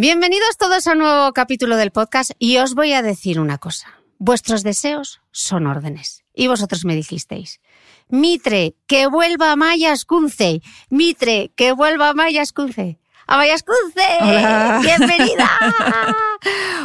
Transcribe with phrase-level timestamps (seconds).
[0.00, 4.00] Bienvenidos todos a un nuevo capítulo del podcast y os voy a decir una cosa.
[4.16, 6.24] Vuestros deseos son órdenes.
[6.32, 7.60] Y vosotros me dijisteis,
[8.08, 10.62] Mitre, que vuelva Maya Escunce.
[10.88, 12.98] Mitre, que vuelva Maya Escunce.
[13.26, 14.00] ¡A Maya Escunce!
[14.80, 15.50] ¡Bienvenida!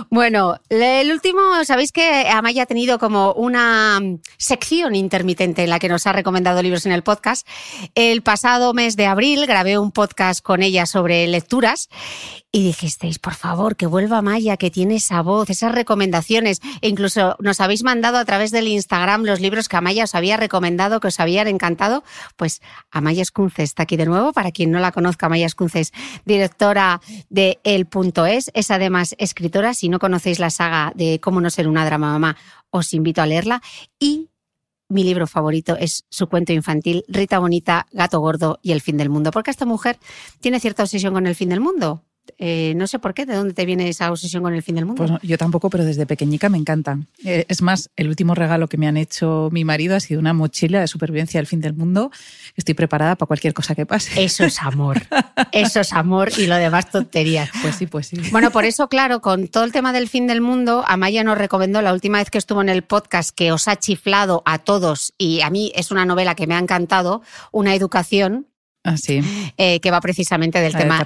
[0.09, 3.99] bueno, el último, sabéis que Amaya ha tenido como una
[4.38, 7.47] sección intermitente en la que nos ha recomendado libros en el podcast.
[7.95, 11.89] El pasado mes de abril grabé un podcast con ella sobre lecturas
[12.55, 16.61] y dijisteis, por favor, que vuelva Maya, que tiene esa voz, esas recomendaciones.
[16.79, 20.38] E incluso nos habéis mandado a través del Instagram los libros que Amaya os había
[20.38, 22.05] recomendado, que os habían encantado.
[22.38, 22.61] Pues
[22.91, 24.31] Amaya Escunce está aquí de nuevo.
[24.31, 25.91] Para quien no la conozca, Amaya Escunce es
[26.23, 28.51] directora de El Punto Es.
[28.53, 29.44] Es además escritora.
[29.73, 32.38] Si no conocéis la saga de Cómo no ser una drama mamá,
[32.69, 33.61] os invito a leerla.
[34.00, 34.29] Y
[34.88, 39.09] mi libro favorito es su cuento infantil, Rita Bonita, Gato Gordo y el fin del
[39.09, 39.31] mundo.
[39.31, 39.97] Porque esta mujer
[40.39, 42.04] tiene cierta obsesión con el fin del mundo.
[42.38, 44.86] Eh, no sé por qué, ¿de dónde te viene esa obsesión con el fin del
[44.86, 45.00] mundo?
[45.00, 47.00] Pues no, yo tampoco, pero desde pequeñica me encanta.
[47.24, 50.34] Eh, es más, el último regalo que me han hecho mi marido ha sido una
[50.34, 52.12] mochila de supervivencia del fin del mundo.
[52.56, 54.24] Estoy preparada para cualquier cosa que pase.
[54.24, 55.02] Eso es amor.
[55.52, 57.50] Eso es amor y lo demás tonterías.
[57.62, 58.18] Pues sí, pues sí.
[58.31, 61.81] Bueno, por eso, claro, con todo el tema del fin del mundo, Amaya nos recomendó
[61.81, 65.42] la última vez que estuvo en el podcast que os ha chiflado a todos y
[65.42, 67.22] a mí es una novela que me ha encantado,
[67.52, 68.47] Una educación,
[68.85, 69.19] Ah, sí.
[69.57, 71.03] eh, que va precisamente del La tema.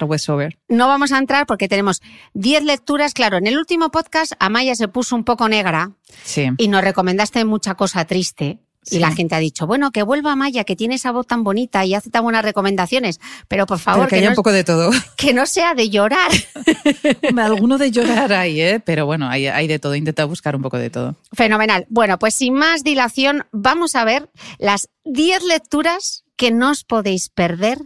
[0.68, 2.02] No vamos a entrar porque tenemos
[2.34, 3.14] 10 lecturas.
[3.14, 5.92] Claro, en el último podcast Amaya se puso un poco negra
[6.22, 6.48] Sí.
[6.58, 8.58] y nos recomendaste mucha cosa triste.
[8.90, 11.84] Y la gente ha dicho, bueno, que vuelva Amaya, que tiene esa voz tan bonita
[11.84, 13.20] y hace tan buenas recomendaciones.
[13.46, 14.90] Pero por favor, Pero que que, haya no, un poco de todo.
[15.16, 16.30] que no sea de llorar.
[17.36, 18.80] Alguno de llorar hay, ¿eh?
[18.80, 19.94] Pero bueno, hay, hay de todo.
[19.94, 21.14] Intenta buscar un poco de todo.
[21.32, 21.86] Fenomenal.
[21.90, 27.28] Bueno, pues sin más dilación, vamos a ver las 10 lecturas que no os podéis
[27.28, 27.76] perder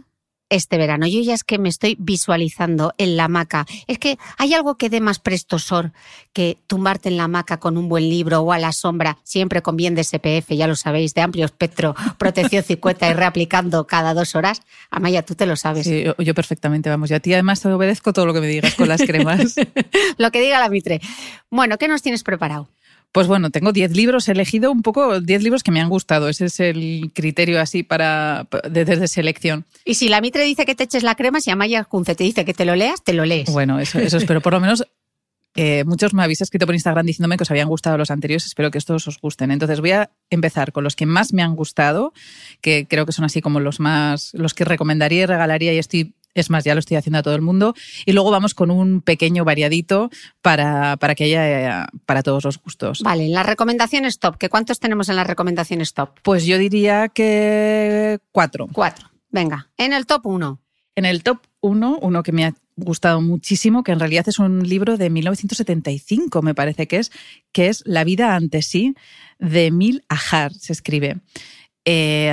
[0.47, 1.07] este verano.
[1.07, 3.65] Yo ya es que me estoy visualizando en la hamaca.
[3.85, 5.91] Es que hay algo que dé más prestosor
[6.31, 9.75] que tumbarte en la hamaca con un buen libro o a la sombra, siempre con
[9.75, 14.35] bien de SPF, ya lo sabéis, de amplio espectro, protección 50 y reaplicando cada dos
[14.35, 14.61] horas.
[14.89, 15.85] Amaya, tú te lo sabes.
[15.85, 17.11] Sí, yo, yo perfectamente, vamos.
[17.11, 19.55] Y a ti además te obedezco todo lo que me digas con las cremas.
[20.17, 21.01] Lo que diga la Mitre.
[21.49, 22.69] Bueno, ¿qué nos tienes preparado?
[23.15, 26.27] Pues bueno, tengo 10 libros, he elegido un poco 10 libros que me han gustado.
[26.27, 29.63] Ese es el criterio así para de, desde selección.
[29.85, 32.43] Y si la Mitre dice que te eches la crema, si Amaya Kunce te dice
[32.43, 33.49] que te lo leas, te lo lees.
[33.49, 34.41] Bueno, eso, eso espero.
[34.41, 34.83] Por lo menos
[35.55, 38.47] eh, muchos me habéis escrito por Instagram diciéndome que os habían gustado los anteriores.
[38.47, 39.49] Espero que estos os gusten.
[39.49, 42.11] Entonces voy a empezar con los que más me han gustado,
[42.59, 46.15] que creo que son así como los más, los que recomendaría y regalaría y estoy
[46.35, 47.73] Es más, ya lo estoy haciendo a todo el mundo.
[48.05, 50.09] Y luego vamos con un pequeño variadito
[50.41, 53.01] para, para que haya para todos los gustos.
[53.01, 54.37] Vale, las recomendaciones top.
[54.37, 56.09] ¿Qué cuántos tenemos en las recomendaciones top?
[56.21, 58.67] Pues yo diría que cuatro.
[58.71, 59.09] Cuatro.
[59.29, 60.61] Venga, en el top uno.
[60.93, 64.67] En el top uno, uno que me ha gustado muchísimo, que en realidad es un
[64.67, 67.11] libro de 1975, me parece que es,
[67.51, 68.95] que es La vida ante sí,
[69.39, 71.17] de Emil Ajar, se escribe.
[71.85, 72.31] Eh,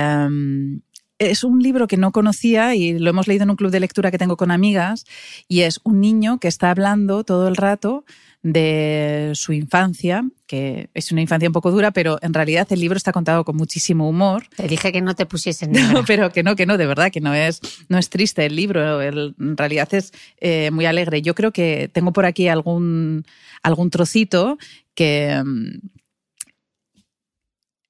[1.31, 4.11] es un libro que no conocía y lo hemos leído en un club de lectura
[4.11, 5.05] que tengo con amigas
[5.47, 8.05] y es un niño que está hablando todo el rato
[8.43, 12.97] de su infancia, que es una infancia un poco dura, pero en realidad el libro
[12.97, 14.43] está contado con muchísimo humor.
[14.57, 17.21] Te dije que no te pusiesen No, pero que no, que no, de verdad, que
[17.21, 20.11] no es, no es triste el libro, en realidad es
[20.41, 21.21] eh, muy alegre.
[21.21, 23.25] Yo creo que tengo por aquí algún,
[23.63, 24.57] algún trocito
[24.93, 25.41] que,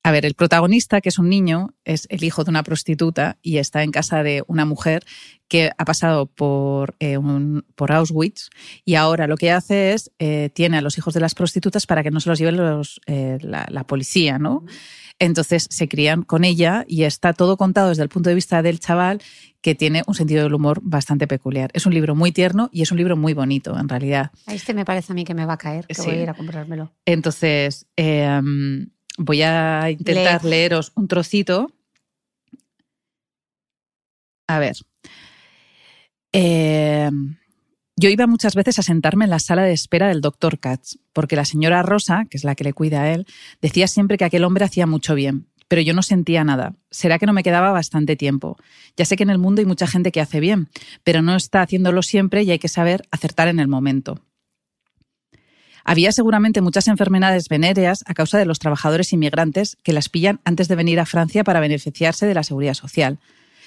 [0.05, 3.57] a ver, el protagonista, que es un niño, es el hijo de una prostituta y
[3.57, 5.05] está en casa de una mujer
[5.47, 7.17] que ha pasado por, eh,
[7.75, 8.49] por Auschwitz
[8.83, 12.03] y ahora lo que hace es, eh, tiene a los hijos de las prostitutas para
[12.03, 14.65] que no se los lleve los, eh, la, policía, ¿no?
[15.19, 18.79] Entonces se crían con ella y está todo contado desde el punto de vista del
[18.79, 19.21] chaval
[19.61, 21.69] que tiene un sentido del humor bastante peculiar.
[21.73, 24.31] Es un libro muy tierno y es un libro muy bonito, en realidad.
[24.47, 26.33] Este me parece a mí que me va a caer, que voy a ir a
[26.33, 26.91] comprármelo.
[27.05, 27.85] Entonces,
[29.17, 31.71] Voy a intentar leeros un trocito.
[34.47, 34.75] A ver.
[36.31, 37.09] Eh,
[37.95, 41.35] yo iba muchas veces a sentarme en la sala de espera del doctor Katz, porque
[41.35, 43.27] la señora Rosa, que es la que le cuida a él,
[43.61, 46.75] decía siempre que aquel hombre hacía mucho bien, pero yo no sentía nada.
[46.89, 48.57] Será que no me quedaba bastante tiempo.
[48.97, 50.69] Ya sé que en el mundo hay mucha gente que hace bien,
[51.03, 54.19] pero no está haciéndolo siempre y hay que saber acertar en el momento.
[55.83, 60.67] Había seguramente muchas enfermedades venéreas a causa de los trabajadores inmigrantes que las pillan antes
[60.67, 63.19] de venir a Francia para beneficiarse de la seguridad social.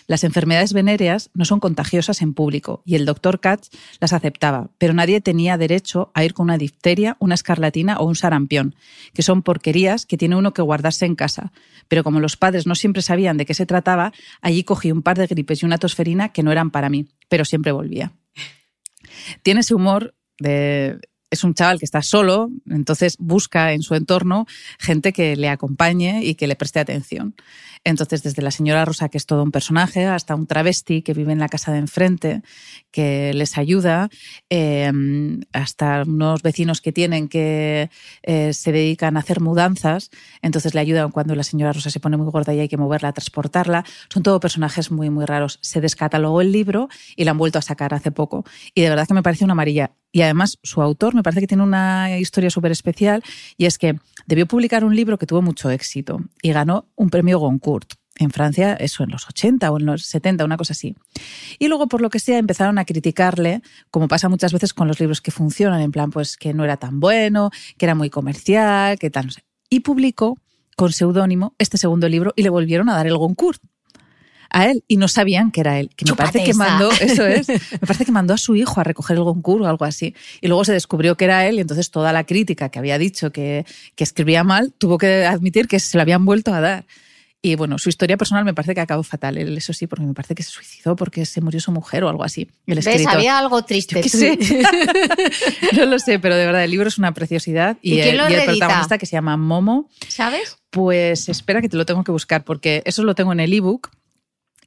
[0.09, 4.95] Las enfermedades venéreas no son contagiosas en público y el doctor Katz las aceptaba, pero
[4.95, 8.77] nadie tenía derecho a ir con una difteria, una escarlatina o un sarampión,
[9.15, 11.53] que son porquerías que tiene uno que guardarse en casa.
[11.89, 15.19] Pero como los padres no siempre sabían de qué se trataba, allí cogí un par
[15.19, 18.13] de gripes y una tosferina que no eran para mí, pero siempre volvía.
[19.43, 21.01] Tiene ese humor de
[21.31, 24.47] es un chaval que está solo, entonces busca en su entorno
[24.79, 27.35] gente que le acompañe y que le preste atención.
[27.87, 31.33] Entonces, desde la señora Rosa, que es todo un personaje, hasta un travesti que vive
[31.33, 32.43] en la casa de enfrente,
[32.91, 34.09] que les ayuda,
[34.51, 37.89] em, hasta unos vecinos que tienen que
[38.25, 40.11] eh, se dedican a hacer mudanzas,
[40.43, 43.13] entonces le ayudan cuando la señora Rosa se pone muy gorda y hay que moverla,
[43.13, 43.85] transportarla.
[44.13, 45.61] Son todo personajes muy, muy raros.
[45.63, 48.45] Se descatalogó el libro y lo han vuelto a sacar hace poco.
[48.75, 49.93] Y de verdad que me parece una amarilla.
[50.11, 53.23] Y además, su autor me parece que tiene una historia súper especial
[53.59, 57.39] y es que debió publicar un libro que tuvo mucho éxito y ganó un premio
[57.39, 57.76] Goncourt.
[58.19, 60.97] En Francia, eso en los 80 o en los 70, una cosa así.
[61.59, 64.99] Y luego, por lo que sea, empezaron a criticarle, como pasa muchas veces con los
[64.99, 68.99] libros que funcionan, en plan, pues que no era tan bueno, que era muy comercial,
[68.99, 69.43] que tal, no sé.
[69.69, 70.39] Y publicó
[70.77, 73.61] con seudónimo este segundo libro y le volvieron a dar el Goncourt
[74.51, 75.91] a él y no sabían que era él.
[75.97, 78.85] Que me parece que mandó, eso es, me parece que mandó a su hijo a
[78.85, 80.15] recoger el Goncourt o algo así.
[80.41, 83.33] Y luego se descubrió que era él y entonces toda la crítica que había dicho
[83.33, 86.87] que, que escribía mal tuvo que admitir que se lo habían vuelto a dar.
[87.43, 89.39] Y bueno, su historia personal me parece que acabó fatal.
[89.39, 92.09] Él, eso sí, porque me parece que se suicidó porque se murió su mujer o
[92.09, 92.49] algo así.
[92.67, 93.07] El ¿Ves?
[93.07, 94.03] Había algo triste.
[95.77, 97.77] no lo sé, pero de verdad el libro es una preciosidad.
[97.83, 99.89] Y, el, y el protagonista que se llama Momo.
[100.09, 100.57] ¿Sabes?
[100.71, 103.91] Pues espera que te lo tengo que buscar porque eso lo tengo en el ebook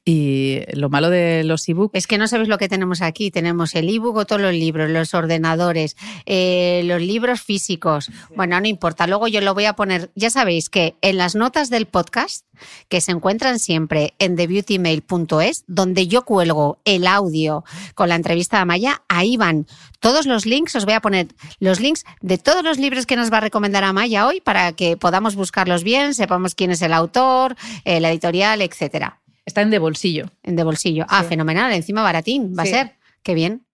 [0.04, 1.94] y lo malo de los ebooks.
[1.94, 3.30] Es que no sabes lo que tenemos aquí.
[3.30, 8.10] Tenemos el ebook o todos los libros, los ordenadores, eh, los libros físicos.
[8.34, 9.06] Bueno, no importa.
[9.06, 10.10] Luego yo lo voy a poner.
[10.14, 12.44] Ya sabéis que en las notas del podcast,
[12.88, 17.64] que se encuentran siempre en thebeautymail.es, donde yo cuelgo el audio
[17.94, 19.66] con la entrevista a Maya, ahí van
[20.00, 20.74] todos los links.
[20.74, 21.28] Os voy a poner
[21.58, 24.72] los links de todos los libros que nos va a recomendar a Maya hoy para
[24.72, 29.19] que podamos buscarlos bien, sepamos quién es el autor, eh, la editorial, etcétera.
[29.50, 30.26] Está en de bolsillo.
[30.44, 31.04] En de bolsillo.
[31.08, 31.72] Ah, fenomenal.
[31.72, 32.54] Encima baratín.
[32.56, 32.92] Va a ser.
[33.24, 33.66] Qué bien.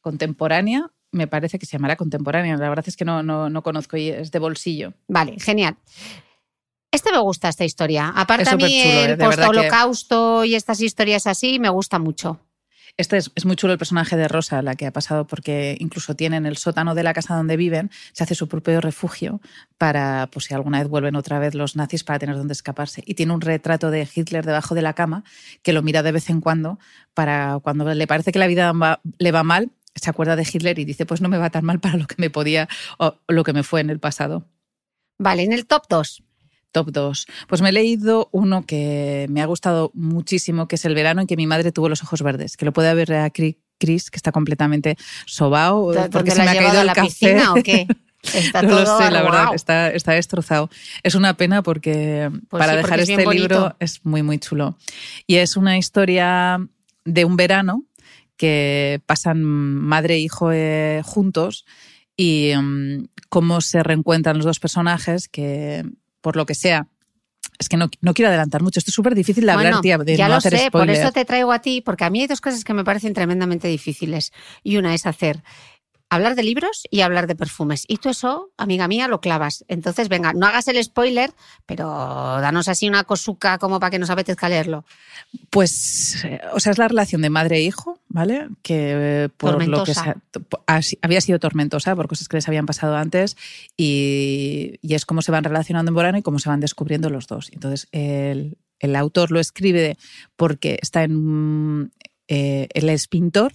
[0.00, 0.90] Contemporánea.
[1.12, 2.56] Me parece que se llamará contemporánea.
[2.56, 4.94] La verdad es que no, no, no conozco y es de bolsillo.
[5.06, 5.76] Vale, genial.
[6.90, 8.08] Este me gusta, esta historia.
[8.08, 9.16] Aparte a mí el ¿eh?
[9.18, 12.40] post-holocausto y estas historias así, me gusta mucho.
[12.98, 16.38] Este es, muy chulo el personaje de Rosa, la que ha pasado, porque incluso tiene
[16.38, 19.40] en el sótano de la casa donde viven, se hace su propio refugio
[19.76, 23.02] para, pues si alguna vez vuelven otra vez los nazis, para tener donde escaparse.
[23.04, 25.24] Y tiene un retrato de Hitler debajo de la cama
[25.62, 26.78] que lo mira de vez en cuando
[27.12, 28.72] para cuando le parece que la vida
[29.18, 31.80] le va mal, se acuerda de Hitler y dice, pues no me va tan mal
[31.80, 32.66] para lo que me podía
[32.98, 34.46] o lo que me fue en el pasado.
[35.18, 36.25] Vale, en el top 2.
[36.76, 37.26] Top 2.
[37.48, 41.26] Pues me he leído uno que me ha gustado muchísimo, que es El verano en
[41.26, 44.30] que mi madre tuvo los ojos verdes, que lo puede ver a Chris, que está
[44.30, 45.94] completamente sobao.
[46.12, 47.86] porque se me ha caído a la piscina o qué?
[48.34, 50.68] Está no lo sé, la verdad, está, está, destrozado.
[51.04, 54.76] Es una pena porque pues para dejar este libro es muy, muy chulo.
[55.28, 56.58] Y es una historia
[57.04, 57.84] de un verano
[58.36, 61.66] que pasan madre e hijo eh, juntos
[62.16, 65.84] y um, cómo se reencuentran los dos personajes que,
[66.26, 66.88] por lo que sea,
[67.56, 68.80] es que no, no, quiero adelantar mucho.
[68.80, 71.12] Esto es súper difícil de hablar, tía, de ya no lo hacer sé, por eso
[71.12, 74.32] te traigo a ti, porque a mí hay dos cosas que me parecen tremendamente difíciles.
[74.64, 75.44] Y una es hacer
[76.08, 77.84] hablar de libros y hablar de perfumes.
[77.88, 79.64] Y tú eso, amiga mía, lo clavas.
[79.68, 81.32] Entonces, venga, no hagas el spoiler,
[81.66, 84.84] pero danos así una cosuca como para que nos apetezca leerlo.
[85.50, 88.48] Pues, eh, o sea, es la relación de madre e hijo, ¿vale?
[88.62, 89.92] Que eh, por lo que
[91.02, 93.36] había sido tormentosa por cosas que les habían pasado antes
[93.76, 97.50] y, es cómo se van relacionando en Borano y cómo se van descubriendo los dos.
[97.52, 98.56] Entonces, el,
[98.96, 99.96] autor lo escribe
[100.36, 101.92] porque está en...
[102.28, 103.52] Eh, él es pintor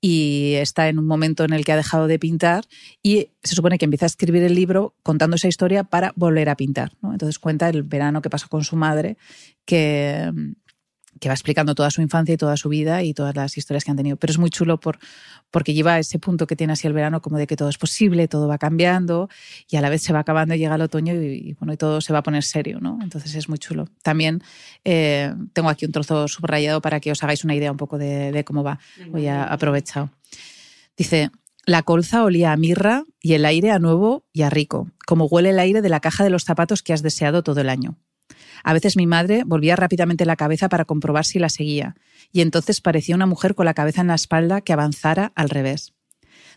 [0.00, 2.64] y está en un momento en el que ha dejado de pintar
[3.02, 6.56] y se supone que empieza a escribir el libro contando esa historia para volver a
[6.56, 6.92] pintar.
[7.02, 9.16] Entonces cuenta el verano que pasó con su madre,
[9.64, 10.30] que,
[11.20, 13.90] que va explicando toda su infancia y toda su vida y todas las historias que
[13.90, 14.16] han tenido.
[14.16, 14.98] Pero es muy chulo por,
[15.50, 18.28] porque lleva ese punto que tiene así el verano como de que todo es posible,
[18.28, 19.28] todo va cambiando
[19.68, 22.00] y a la vez se va acabando y llega el otoño y, bueno, y todo
[22.00, 22.98] se va a poner serio, ¿no?
[23.02, 23.88] Entonces es muy chulo.
[24.02, 24.42] También
[24.84, 28.44] eh, tengo aquí un trozo subrayado para que os hagáis una idea un poco de,
[28.46, 28.78] cómo va.
[29.10, 30.10] Voy a aprovechar.
[30.96, 31.30] Dice,
[31.68, 35.50] la colza olía a mirra y el aire a nuevo y a rico, como huele
[35.50, 37.98] el aire de la caja de los zapatos que has deseado todo el año.
[38.64, 41.96] A veces mi madre volvía rápidamente la cabeza para comprobar si la seguía,
[42.32, 45.94] y entonces parecía una mujer con la cabeza en la espalda que avanzara al revés.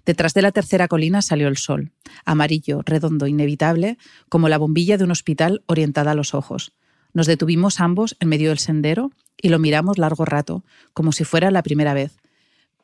[0.06, 1.92] Detrás de la tercera colina salió el sol,
[2.26, 3.98] amarillo, redondo, inevitable,
[4.30, 6.74] como la bombilla de un hospital orientada a los ojos.
[7.14, 11.52] Nos detuvimos ambos en medio del sendero y lo miramos largo rato, como si fuera
[11.52, 12.18] la primera vez,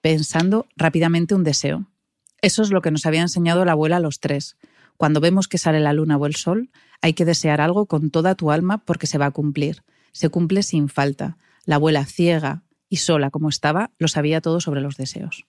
[0.01, 1.87] pensando rápidamente un deseo.
[2.41, 4.57] Eso es lo que nos había enseñado la abuela a los tres.
[4.97, 6.69] Cuando vemos que sale la luna o el sol,
[7.01, 9.83] hay que desear algo con toda tu alma porque se va a cumplir.
[10.11, 11.37] Se cumple sin falta.
[11.65, 15.45] La abuela ciega y sola como estaba lo sabía todo sobre los deseos.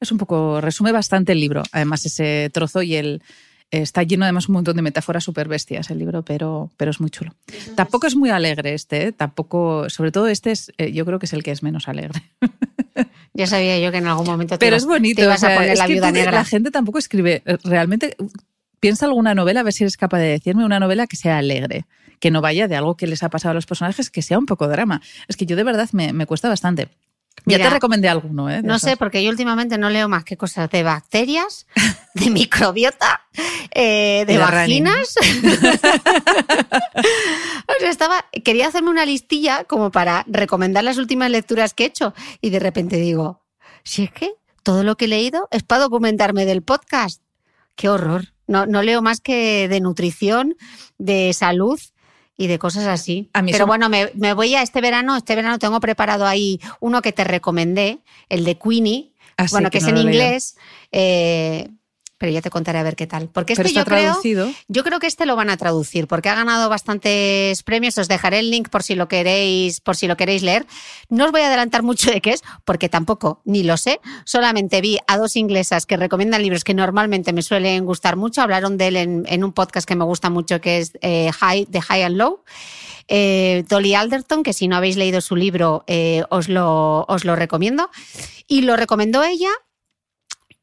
[0.00, 3.22] Es un poco, resume bastante el libro, además ese trozo y el,
[3.70, 7.10] Está lleno además un montón de metáforas súper bestias el libro, pero, pero es muy
[7.10, 7.34] chulo.
[7.74, 9.12] Tampoco es muy alegre este, ¿eh?
[9.12, 12.22] tampoco, sobre todo este es, eh, yo creo que es el que es menos alegre.
[13.36, 15.88] Ya sabía yo que en algún momento te, pero ibas, es bonito, a poner la
[15.88, 16.30] viuda negra.
[16.30, 18.16] La gente tampoco escribe, eh, realmente
[18.84, 21.86] piensa alguna novela, a ver si eres capaz de decirme una novela que sea alegre,
[22.20, 24.44] que no vaya de algo que les ha pasado a los personajes, que sea un
[24.44, 25.00] poco drama.
[25.26, 26.90] Es que yo de verdad me, cuesta bastante.
[27.46, 28.60] ya te recomendé alguno, ¿eh?
[28.62, 31.66] No sé, porque yo últimamente no leo más que cosas de bacterias,
[32.14, 33.22] de microbiota,
[33.70, 35.14] eh, de, vaginas.
[37.66, 41.86] o sea, estaba, quería hacerme una listilla como para recomendar las últimas lecturas que he
[41.86, 42.12] hecho
[42.42, 43.40] y de repente digo,
[43.82, 47.22] si es que todo lo que he leído es para documentarme del podcast.
[47.76, 48.33] Qué horror.
[48.46, 50.56] No, no leo más que de nutrición,
[50.98, 51.80] de salud
[52.36, 53.30] y de cosas así.
[53.50, 57.24] Pero bueno, me, voy a este verano, este verano tengo preparado ahí uno que te
[57.24, 60.56] recomendé, el de Queenie, ah, bueno, que, es en inglés.
[60.92, 61.68] Eh,
[62.24, 63.28] pero ya te contaré a ver qué tal.
[63.28, 64.18] Porque este yo creo,
[64.66, 67.98] yo creo que este lo van a traducir, porque ha ganado bastantes premios.
[67.98, 70.64] Os dejaré el link por si lo queréis, por si lo queréis leer.
[71.10, 74.00] No os voy a adelantar mucho de qué es, porque tampoco ni lo sé.
[74.24, 78.40] Solamente vi a dos inglesas que recomiendan libros que normalmente me suelen gustar mucho.
[78.40, 81.82] Hablaron de él en, un podcast que me gusta mucho, que es eh, High, The
[81.82, 82.42] High and Low.
[83.06, 87.36] Eh, Dolly Alderton, que si no habéis leído su libro, eh, os, lo, os lo
[87.36, 87.90] recomiendo.
[88.48, 89.50] Y lo recomendó ella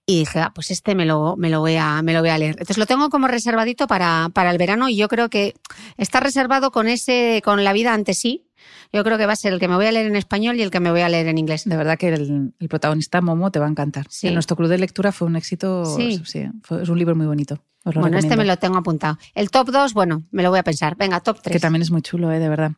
[0.06, 2.38] y dije, ah, pues este me lo, me, lo voy a, me lo voy a
[2.38, 2.52] leer.
[2.52, 5.56] Entonces lo tengo como reservadito para, para el verano y yo creo que
[5.98, 8.48] está reservado con ese, con la vida ante sí.
[8.94, 10.64] Yo creo que va a ser el que me voy a leer en español y
[10.64, 11.64] el que me voy a leer en inglés.
[11.66, 14.08] De verdad que el, protagonista Momo te va a encantar.
[14.22, 15.86] En nuestro club de lectura fue un éxito.
[15.86, 16.22] Sí.
[16.26, 17.64] es un libro muy bonito.
[17.86, 19.18] bueno, este me lo tengo apuntado.
[19.34, 20.98] El top 2, bueno, me lo voy a pensar.
[20.98, 21.54] Venga, top 3.
[21.54, 22.40] Que también es muy chulo, ¿eh?
[22.40, 22.74] de verdad.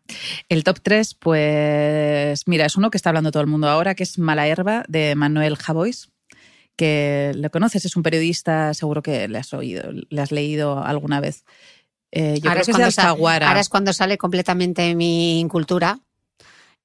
[0.49, 4.03] El top 3, pues mira, es uno que está hablando todo el mundo ahora, que
[4.03, 6.12] es Mala Herba, de Manuel Javois
[6.75, 11.19] que lo conoces, es un periodista, seguro que le has oído, le has leído alguna
[11.19, 11.45] vez.
[12.11, 15.99] Eh, yo ahora creo que es, de Ahora es cuando sale completamente mi cultura.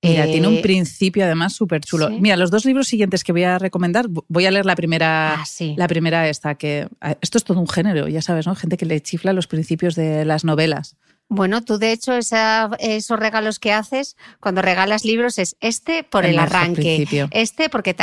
[0.00, 2.08] Mira, tiene un eh, principio además súper chulo.
[2.08, 5.44] Mira, los dos libros siguientes que voy a recomendar, voy a leer la primera, ah,
[5.76, 6.88] la primera esta, que
[7.20, 8.54] esto es todo un género, ya sabes, ¿no?
[8.54, 10.96] Gente que le chifla los principios de las novelas.
[11.30, 16.38] Bueno, tú de hecho esos regalos que haces cuando regalas libros es este por el,
[16.38, 17.94] arranque, este porque,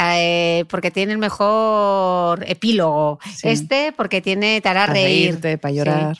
[0.70, 5.40] porque tiene el mejor epílogo, este porque tiene te hará reír.
[5.60, 6.18] para llorar.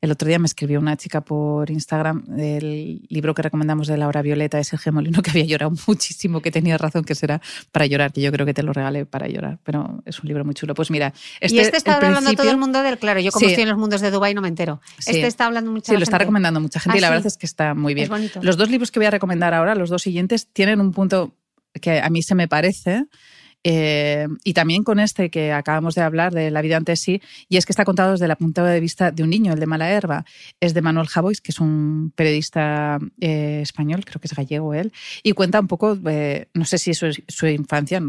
[0.00, 4.22] El otro día me escribió una chica por Instagram del libro que recomendamos de Laura
[4.22, 7.40] Violeta, de Sergio Molino, que había llorado muchísimo, que tenía razón que será
[7.72, 10.44] para llorar, que yo creo que te lo regalé para llorar, pero es un libro
[10.44, 10.74] muy chulo.
[10.74, 13.64] Pues mira, este, y este está hablando todo el mundo del, claro, yo como estoy
[13.64, 14.80] en los mundos de Dubai no me entero.
[14.98, 17.36] Este está hablando mucha Sí, lo está recomendando mucha gente y la ah, verdad es
[17.36, 18.08] que está muy bien.
[18.40, 21.34] Los dos libros que voy a recomendar ahora, los dos siguientes, tienen un punto
[21.80, 23.06] que a mí se me parece
[23.64, 27.56] eh, y también con este que acabamos de hablar, de La vida antes sí, y
[27.56, 29.90] es que está contado desde la punto de vista de un niño, el de Mala
[29.90, 30.24] Herba.
[30.60, 34.92] Es de Manuel Javois, que es un periodista eh, español, creo que es gallego él,
[35.22, 38.00] y cuenta un poco, eh, no sé si es su, infancia,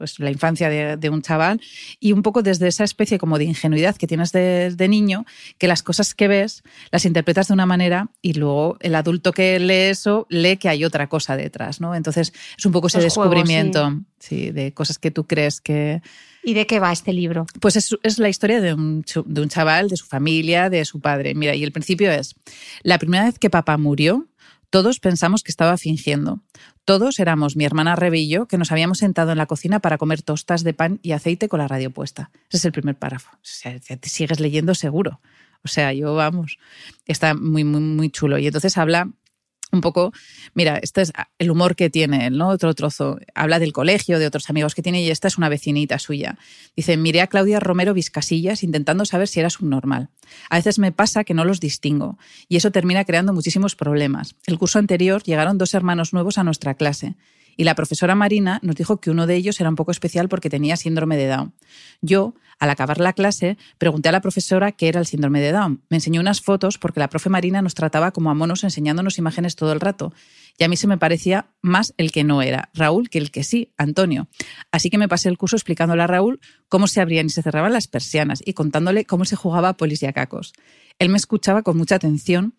[0.00, 1.60] es la infancia de, un chaval,
[2.00, 5.24] y un poco desde esa especie como de ingenuidad que tienes de, niño,
[5.58, 9.58] que las cosas que ves las interpretas de una manera y luego el adulto que
[9.58, 11.94] lee eso lee que hay otra cosa detrás, ¿no?
[11.94, 16.02] Entonces es un poco ese descubrimiento sí, de cosas que tú crees que...
[16.42, 17.46] ¿Y de qué va este libro?
[17.60, 21.34] Pues es, la historia de un, de un chaval, de su familia, de su padre.
[21.34, 22.36] Mira, y el principio es,
[22.82, 24.28] la primera vez que papá murió,
[24.70, 26.40] todos pensamos que estaba fingiendo.
[26.84, 29.98] Todos éramos mi hermana Rebe y yo que nos habíamos sentado en la cocina para
[29.98, 32.30] comer tostas de pan y aceite con la radio puesta.
[32.48, 33.30] Ese es el primer párrafo.
[33.32, 35.20] O sea, te sigues leyendo seguro.
[35.64, 36.58] O sea, yo vamos,
[37.06, 38.38] está muy, muy, muy chulo.
[38.38, 39.10] Y entonces habla
[39.76, 40.12] un poco,
[40.54, 42.48] mira, este es el humor que tiene ¿no?
[42.48, 43.18] Otro trozo.
[43.34, 46.38] Habla del colegio, de otros amigos que tiene y esta es una vecinita suya.
[46.74, 50.08] Dice, miré a Claudia Romero Vizcasillas intentando saber si era subnormal.
[50.50, 52.18] A veces me pasa que no los distingo
[52.48, 54.34] y eso termina creando muchísimos problemas.
[54.46, 57.16] El curso anterior llegaron dos hermanos nuevos a nuestra clase
[57.56, 60.50] y la profesora Marina nos dijo que uno de ellos era un poco especial porque
[60.50, 61.54] tenía síndrome de Down.
[62.00, 65.82] Yo, al acabar la clase, pregunté a la profesora qué era el síndrome de Down.
[65.88, 69.56] Me enseñó unas fotos porque la profe Marina nos trataba como a monos enseñándonos imágenes
[69.56, 70.12] todo el rato.
[70.58, 73.44] Y a mí se me parecía más el que no era, Raúl, que el que
[73.44, 74.28] sí, Antonio.
[74.70, 77.72] Así que me pasé el curso explicándole a Raúl cómo se abrían y se cerraban
[77.72, 80.52] las persianas y contándole cómo se jugaba a polis y a cacos.
[80.98, 82.54] Él me escuchaba con mucha atención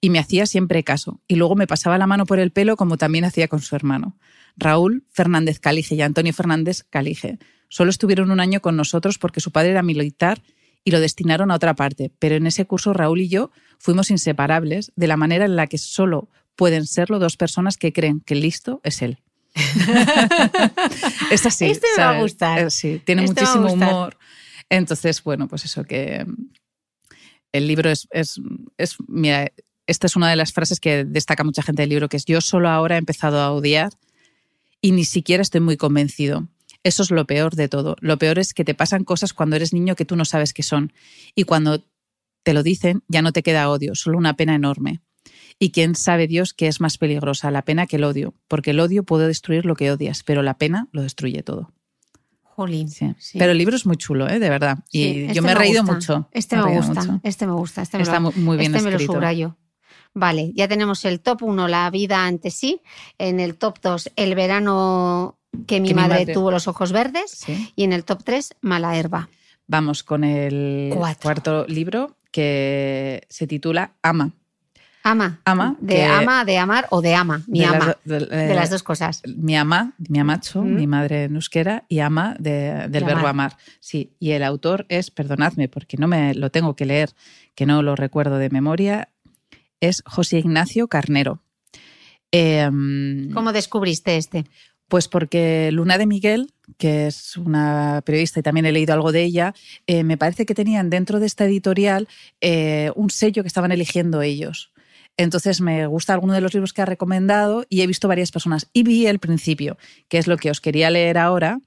[0.00, 2.96] y me hacía siempre caso, y luego me pasaba la mano por el pelo como
[2.96, 4.16] también hacía con su hermano.
[4.56, 7.38] Raúl Fernández Calige y Antonio Fernández Calige.
[7.68, 10.42] Solo estuvieron un año con nosotros porque su padre era militar
[10.84, 14.92] y lo destinaron a otra parte, pero en ese curso Raúl y yo fuimos inseparables
[14.96, 18.40] de la manera en la que solo pueden serlo dos personas que creen que el
[18.40, 19.18] listo es él.
[21.30, 21.66] es así.
[21.66, 22.70] Este me va a gustar.
[22.70, 24.16] Sí, tiene este muchísimo humor.
[24.68, 26.26] Entonces, bueno, pues eso que
[27.52, 28.40] el libro es, es,
[28.76, 29.50] es mira,
[29.88, 32.40] esta es una de las frases que destaca mucha gente del libro, que es yo
[32.40, 33.90] solo ahora he empezado a odiar
[34.80, 36.46] y ni siquiera estoy muy convencido.
[36.84, 37.96] Eso es lo peor de todo.
[38.00, 40.62] Lo peor es que te pasan cosas cuando eres niño que tú no sabes qué
[40.62, 40.92] son.
[41.34, 41.82] Y cuando
[42.42, 45.00] te lo dicen, ya no te queda odio, solo una pena enorme.
[45.58, 48.80] Y quién sabe Dios que es más peligrosa, la pena que el odio, porque el
[48.80, 51.72] odio puede destruir lo que odias, pero la pena lo destruye todo.
[52.42, 52.90] Jolín.
[53.34, 54.38] Pero el libro es muy chulo, ¿eh?
[54.38, 54.80] de verdad.
[54.92, 56.28] Y yo este me he reído mucho.
[56.32, 57.82] Este me, gusta, este me gusta.
[57.82, 58.98] Este Está muy bien este escrito.
[58.98, 59.56] me lo subrayo.
[60.18, 62.82] Vale, ya tenemos el top 1, la vida ante sí.
[63.18, 67.46] En el top 2, el verano que mi, madre, tuvo los ojos verdes.
[67.76, 69.28] Y en el top 3, mala herba.
[69.68, 74.32] Vamos con el cuarto libro que se titula Ama.
[75.04, 75.40] Ama.
[75.44, 75.76] Ama.
[75.80, 77.42] De ama, de amar o de ama.
[77.46, 77.96] Mi ama.
[78.04, 79.22] de, las dos cosas.
[79.24, 83.56] Mi ama, mi amacho, mi madre en euskera, y ama del verbo amar.
[83.78, 87.10] Sí, y el autor es, perdonadme porque no me lo tengo que leer,
[87.54, 89.08] que no lo recuerdo de memoria,
[89.80, 91.42] es José Ignacio Carnero.
[92.30, 94.44] Em, ¿Cómo descubriste este?
[94.88, 99.22] Pues porque Luna de Miguel, que es una periodista y también he leído algo de
[99.22, 99.54] ella,
[99.86, 102.08] eh, me parece que tenían dentro de esta editorial
[102.40, 104.72] eh, un sello que estaban eligiendo ellos.
[105.16, 108.68] Entonces me gusta alguno de los libros que ha recomendado y he visto varias personas.
[108.72, 109.76] Y vi el principio,
[110.08, 111.60] que es lo que os quería leer ahora,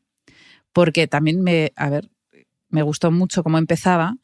[0.73, 2.09] porque también me, a ver,
[2.69, 4.15] me gustó mucho cómo empezaba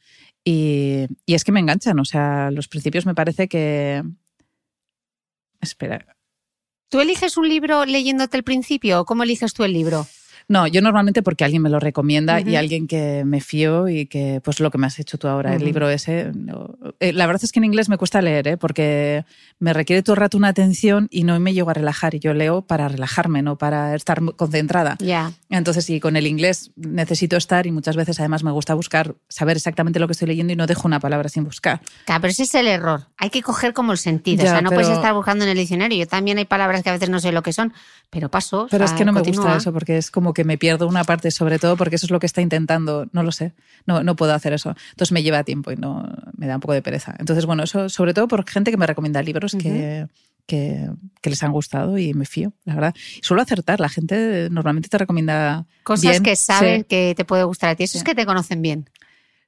[0.50, 4.02] y, es que me enganchan, o sea, los principios me parece que...
[5.60, 6.16] Espera.
[6.90, 10.08] ¿Tú eliges un libro leyéndote el principio o cómo eliges tú el libro?
[10.50, 14.40] No, yo normalmente porque alguien me lo recomienda y alguien que me fío y que,
[14.42, 16.32] pues lo que me has hecho tú ahora, el libro ese.
[17.02, 18.58] Eh, la verdad es que en inglés me cuesta leer, ¿eh?
[18.58, 19.26] porque
[19.60, 22.16] me requiere todo el rato una atención y no me llego a relajar.
[22.16, 24.96] Y yo leo para relajarme, no para estar concentrada.
[25.00, 25.34] Ya.
[25.50, 29.58] Entonces, sí, con el inglés necesito estar y muchas veces además me gusta buscar, saber
[29.58, 31.82] exactamente lo que estoy leyendo y no dejo una palabra sin buscar.
[32.06, 33.08] Claro, pero ese es el error.
[33.18, 34.46] Hay que coger como el sentido.
[34.46, 35.98] o sea, no puedes estar buscando en el diccionario.
[35.98, 37.74] Yo también hay palabras que a veces no sé lo que son,
[38.10, 38.68] pero paso.
[38.72, 41.32] Pero es que no me gusta eso porque es como que me pierdo una parte,
[41.32, 43.54] sobre todo porque eso es lo que está intentando, no lo sé,
[43.88, 44.76] no, no puedo hacer eso.
[44.92, 47.16] Entonces me lleva tiempo y no me da un poco de pereza.
[47.18, 50.06] Entonces, bueno, eso sobre todo por gente que me recomienda libros que,
[50.46, 50.92] que,
[51.24, 52.96] les han gustado y me fío, la verdad.
[53.16, 57.72] Y suelo acertar, la gente normalmente te recomienda cosas que saben que te puede gustar
[57.72, 58.88] a ti, eso es que te conocen bien.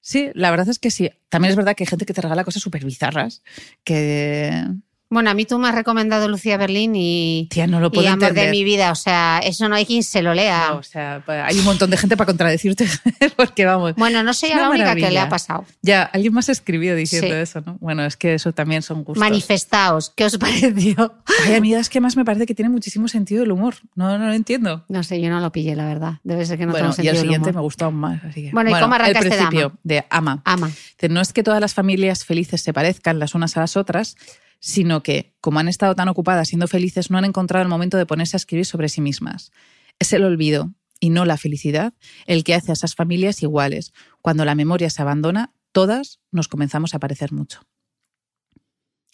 [0.02, 1.12] Sí, la verdad es que sí.
[1.30, 3.44] También es verdad que hay gente que te regala cosas súper bizarras,
[3.84, 4.66] que
[5.10, 8.08] bueno, a mí tú me has recomendado Lucía Berlín y, Tía, no lo puedo y
[8.08, 8.92] Amor de mi vida.
[8.92, 10.68] O sea, eso no hay quien se lo lea.
[10.70, 12.88] No, o sea, hay un montón de gente para contradecirte,
[13.36, 13.96] porque vamos.
[13.96, 15.66] Bueno, no soy Una la única que le ha pasado.
[15.82, 17.42] Ya, alguien más escribió diciendo Sí.
[17.42, 17.78] eso, ¿no?
[17.80, 19.20] Bueno, es que eso también son gustos.
[19.20, 21.16] Manifestaos, ¿qué os pareció?
[21.46, 23.76] Ay, a mí es que más me parece que tiene muchísimo sentido el humor.
[23.96, 24.86] No, no lo entiendo.
[24.90, 26.14] No sé, yo no lo pillé, la verdad.
[26.24, 27.56] Debe ser que no bueno, tengo y el sentido siguiente humor.
[27.56, 28.24] me gustó aún más.
[28.24, 29.80] Así que- Bueno, ¿y cómo arrancaste El de principio Ama?
[29.84, 30.42] de Ama.
[30.46, 30.72] Ama.
[31.10, 34.16] No es que todas las familias felices se parezcan las unas a las otras,
[34.60, 38.06] sino que, como han estado tan ocupadas siendo felices, no han encontrado el momento de
[38.06, 39.52] ponerse a escribir sobre sí mismas.
[40.00, 41.94] Es el olvido y no la felicidad
[42.26, 43.94] el que hace a esas familias iguales.
[44.22, 47.62] Cuando la memoria se abandona, todas nos comenzamos a parecer mucho.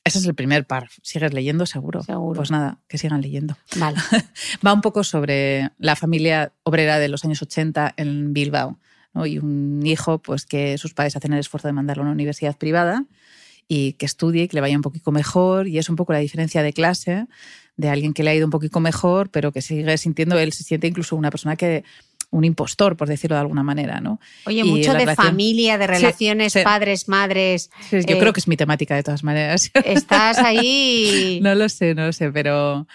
[0.04, 1.02] Ese es el primer párrafo.
[1.02, 1.66] ¿Sigues leyendo?
[1.66, 2.04] Seguro.
[2.04, 2.36] Seguro.
[2.36, 3.58] Pues nada, que sigan leyendo.
[3.78, 3.98] Vale.
[4.66, 8.78] Va un poco sobre la familia obrera de los años 80 en Bilbao.
[9.16, 9.26] ¿no?
[9.26, 12.56] Y un hijo pues, que sus padres hacen el esfuerzo de mandarlo a una universidad
[12.56, 13.06] privada
[13.68, 15.68] y que estudie y que le vaya un poquito mejor.
[15.68, 17.26] Y es un poco la diferencia de clase
[17.78, 20.64] de alguien que le ha ido un poquito mejor, pero que sigue sintiendo, él se
[20.64, 21.84] siente incluso una persona que
[22.32, 24.20] un impostor, por decirlo de alguna manera, ¿no?
[24.46, 26.60] Oye, Y mucho de relación- familia, de relaciones, sí.
[26.64, 27.70] padres, madres.
[27.92, 29.72] Yo Eh, creo que es mi temática de todas maneras.
[29.86, 31.40] Estás ahí.
[31.44, 32.88] No lo sé, no lo sé, pero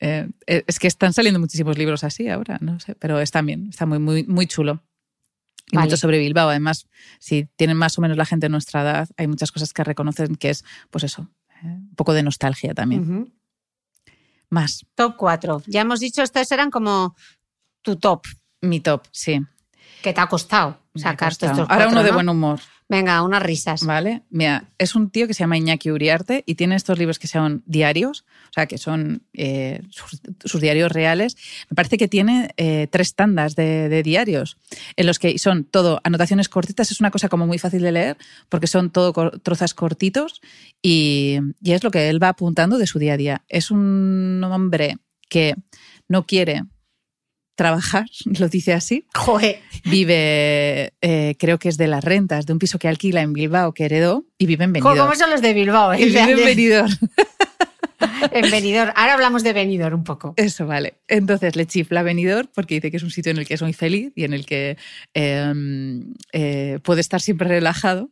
[0.00, 3.86] eh, es que están saliendo muchísimos libros así ahora, no sé, pero está bien, está
[3.86, 4.82] muy, muy, muy chulo.
[5.72, 5.86] Y Vale.
[5.86, 6.50] mucho sobre Bilbao.
[6.50, 6.86] Además,
[7.18, 10.36] si tienen más o menos la gente de nuestra edad, hay muchas cosas que reconocen
[10.36, 11.28] que es, pues eso,
[11.62, 13.32] eh, un poco de nostalgia también.
[14.50, 15.62] Más, Top 4.
[15.66, 17.16] Ya hemos dicho, estos eran como
[17.80, 18.26] tu top,
[18.60, 19.40] mi top, sí.
[20.02, 22.60] que te ha costado sacar estos Ahora cuatro, uno de buen humor.
[22.92, 23.86] Venga, unas risas.
[23.86, 24.20] ¿Vale?
[24.28, 27.62] Mira, es un tío que se llama Iñaki Uriarte y tiene estos libros que son
[27.64, 31.38] diarios, o sea, que son eh, sus, diarios reales.
[31.70, 34.58] Me parece que tiene eh, tres tandas de, diarios,
[34.96, 36.90] en los que son todo anotaciones cortitas.
[36.90, 38.18] Es una cosa como muy fácil de leer,
[38.50, 40.42] porque son todo trozos cortitos
[40.82, 43.42] y es lo que él va apuntando de su día a día.
[43.48, 44.98] Es un hombre
[45.30, 45.54] que
[46.08, 46.64] no quiere
[47.54, 48.06] trabajar,
[48.38, 49.60] lo dice así, Joder.
[49.84, 53.72] Vive, eh, creo que es de las rentas, de un piso que alquila en Bilbao,
[53.72, 54.98] que heredó, y vive en Benidorm.
[54.98, 55.92] ¿Cómo son los de Bilbao?
[55.92, 56.00] eh?
[56.00, 56.92] Y vive en Benidorm.
[58.32, 58.92] en Benidorm.
[58.94, 60.34] Ahora hablamos de Benidorm un poco.
[60.36, 60.94] Eso vale.
[61.08, 63.72] Entonces le chifla Benidorm porque dice que es un sitio en el que es muy
[63.72, 64.76] feliz y en el que
[65.14, 65.52] eh,
[66.32, 68.10] eh, puede estar siempre relajado.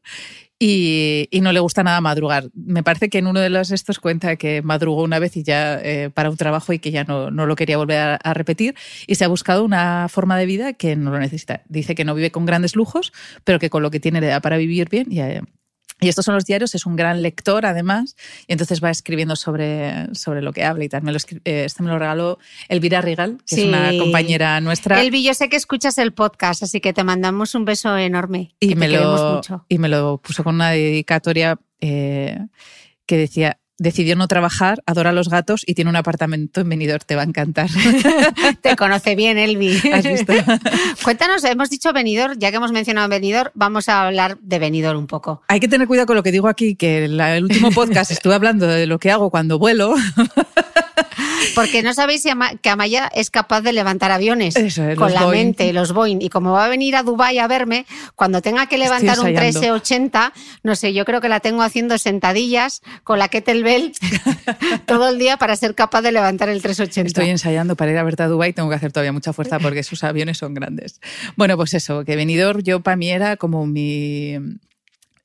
[0.63, 2.51] Y, no le gusta nada madrugar.
[2.55, 5.81] Me parece que en uno de los estos cuenta que madrugó una vez y ya
[5.83, 8.75] eh, para un trabajo y que ya no, no lo quería volver a, a repetir
[9.07, 11.63] y se ha buscado una forma de vida que no lo necesita.
[11.71, 13.11] Dice que no vive con grandes lujos,
[13.45, 15.41] pero que con lo que tiene le da para vivir bien y, eh,
[16.01, 20.13] y estos son los diarios, es un gran lector además, y entonces va escribiendo sobre,
[20.15, 21.03] sobre lo que habla y tal.
[21.03, 23.61] Me lo eh, este me lo regaló Elvira Rigal, que Sí.
[23.63, 25.01] es una compañera nuestra.
[25.01, 28.55] Elvi, yo sé que escuchas el podcast, así que te mandamos un beso enorme.
[28.61, 29.65] y que me, te lo, mucho.
[29.69, 32.39] y me lo puso con una dedicatoria eh,
[33.07, 37.17] que decía, decidió no trabajar, adora los gatos y tiene un apartamento en Benidorm, te
[37.17, 37.71] va a encantar.
[38.61, 39.81] Te conoce bien, Elvi.
[39.93, 40.35] ¿Has visto?
[41.03, 45.07] Cuéntanos, hemos dicho Benidorm, ya que hemos mencionado Benidorm, vamos a hablar de Benidorm un
[45.07, 45.43] poco.
[45.49, 48.35] Hay que tener cuidado con lo que digo aquí, que en el último podcast estuve
[48.35, 49.95] hablando de lo que hago cuando vuelo.
[51.55, 55.13] Porque no sabéis si Ama- que Amaya es capaz de levantar aviones Eso es, con
[55.13, 55.47] la Boeing.
[55.47, 56.19] mente, los Boeing.
[56.21, 59.61] Y como va a venir a Dubái a verme, cuando tenga que levantar un ensayando.
[59.61, 63.93] 1380, no sé, yo creo que la tengo haciendo sentadillas con la kettlebell
[64.87, 67.09] todo el día para ser capaz de levantar el 380.
[67.09, 69.83] Estoy ensayando para ir a verte a Dubái, tengo que hacer todavía mucha fuerza porque
[69.83, 71.01] sus aviones son grandes.
[71.37, 74.37] Bueno, pues eso, que Benidorm yo para mí era como mi...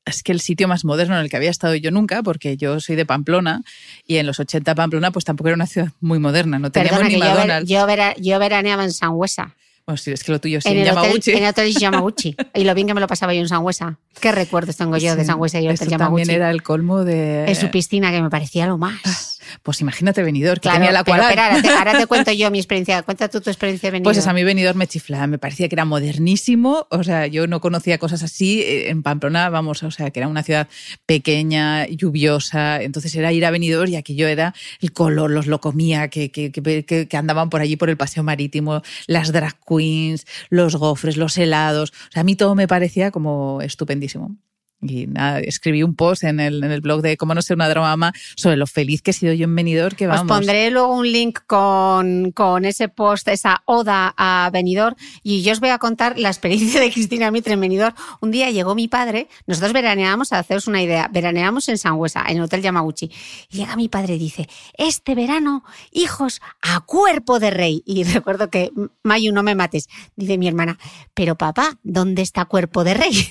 [0.06, 2.80] Es que el sitio más moderno en el que había estado yo nunca, porque yo
[2.80, 3.64] soy de Pamplona
[4.06, 7.10] y en los 80 Pamplona pues tampoco era una ciudad muy moderna, no teníamos Perdona,
[7.10, 7.70] ni que McDonald's.
[7.70, 9.56] yo, vera- yo veraneaba en Sangüesa.
[9.88, 11.32] Bueno, sí, es que lo tuyo sí, en, en, el hotel, Yamaguchi.
[11.32, 12.36] en el hotel Yamaguchi.
[12.56, 13.98] y lo bien que me lo pasaba yo en Sangüesa.
[14.20, 16.22] ¿Qué recuerdos tengo yo de Sí, Sangüesa y el hotel Yamaguchi?
[16.24, 17.46] también era el colmo de...
[17.48, 19.35] En su piscina, que me parecía lo más.
[19.64, 22.60] Pues imagínate Benidorm, que Claro, tenía la cual ahora te, ahora te cuento yo mi
[22.60, 23.04] experiencia.
[23.04, 24.16] Cuenta tú tu experiencia de Benidorm.
[24.16, 27.62] Pues a mí Benidorm me chiflaba, me parecía que era modernísimo, o sea, yo no
[27.62, 30.68] conocía cosas así, eh, en Pamplona, vamos, o sea, que era una ciudad
[31.06, 36.10] pequeña, lluviosa, entonces era ir a Benidorm y aquello era el color, los lo comía,
[36.10, 40.26] que, que, que, que- que andaban por allí por el paseo marítimo, las drag queens,
[40.50, 44.36] los gofres, los helados, o sea, a mí todo me parecía como estupendísimo.
[44.82, 47.70] Y nada, escribí un post en el, en el blog de Cómo no ser una
[47.70, 50.24] drama sobre lo feliz que he sido yo en Benidorm, que vamos.
[50.24, 55.54] Os pondré luego un link con, con ese post, esa oda a Benidorm, y yo
[55.54, 57.96] os voy a contar la experiencia de Cristina Mitre en Benidorm.
[58.22, 62.38] Un día llegó mi padre, nosotros veraneamos, a haceros una idea, veraneamos en Sangüesa, en
[62.38, 63.12] el Hotel Yamaguchi.
[63.50, 67.82] Y llega mi padre y dice, este verano, hijos, a cuerpo de rey.
[67.86, 68.72] Y recuerdo que,
[69.04, 70.78] Mayu, no me mates, dice mi hermana,
[71.14, 73.12] pero papá, ¿dónde está cuerpo de rey?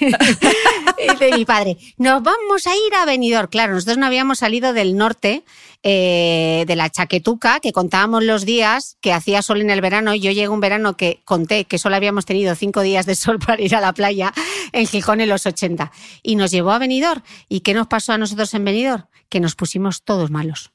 [0.98, 3.48] dice mi padre, nos vamos a ir a Benidorm.
[3.48, 5.44] Claro, nosotros no habíamos salido del norte,
[5.82, 10.14] eh, de la chaquetuca, que contábamos los días que hacía sol en el verano.
[10.14, 13.62] Yo llegué un verano que conté que solo habíamos tenido cinco días de sol para
[13.62, 14.32] ir a la playa
[14.72, 15.92] en Gijón en los 80.
[16.22, 17.22] Y nos llevó a Benidorm.
[17.48, 19.04] ¿Y qué nos pasó a nosotros en Benidorm?
[19.28, 20.70] Que nos pusimos todos malos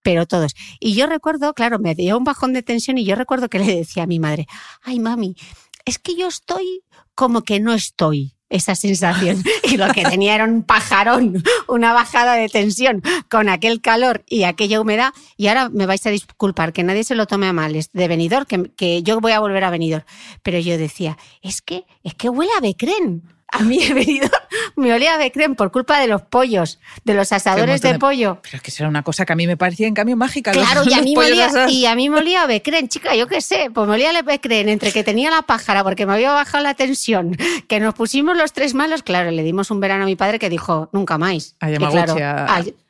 [0.00, 0.54] pero todos.
[0.80, 3.76] Y yo recuerdo, claro, me dio un bajón de tensión y yo recuerdo que le
[3.76, 4.46] decía a mi madre,
[4.80, 5.36] ay mami,
[5.84, 6.82] es que yo estoy
[7.14, 9.42] como que no estoy esa sensación.
[9.64, 14.44] Y lo que tenía era un pajarón, una bajada de tensión con aquel calor y
[14.44, 15.12] aquella humedad.
[15.36, 18.08] Y ahora me vais a disculpar, que nadie se lo tome a mal, es de
[18.08, 20.04] venidor, que, que yo voy a volver a venidor.
[20.42, 24.28] Pero yo decía, es que, es que huele a Becren a mí he venido,
[24.76, 28.38] me olía a Becren por culpa de los pollos, de los asadores de, pollo.
[28.42, 30.52] Pero es que eso era una cosa que a mí me parecía en cambio mágica.
[30.52, 33.26] Claro, y, a mí me olía, y a mí me olía a Becren, chica, yo
[33.26, 36.32] qué sé, pues me olía a Becren entre que tenía la pájara porque me había
[36.32, 37.36] bajado la tensión,
[37.68, 40.50] que nos pusimos los tres malos, claro, le dimos un verano a mi padre que
[40.50, 41.56] dijo, nunca más.
[41.60, 42.16] A claro,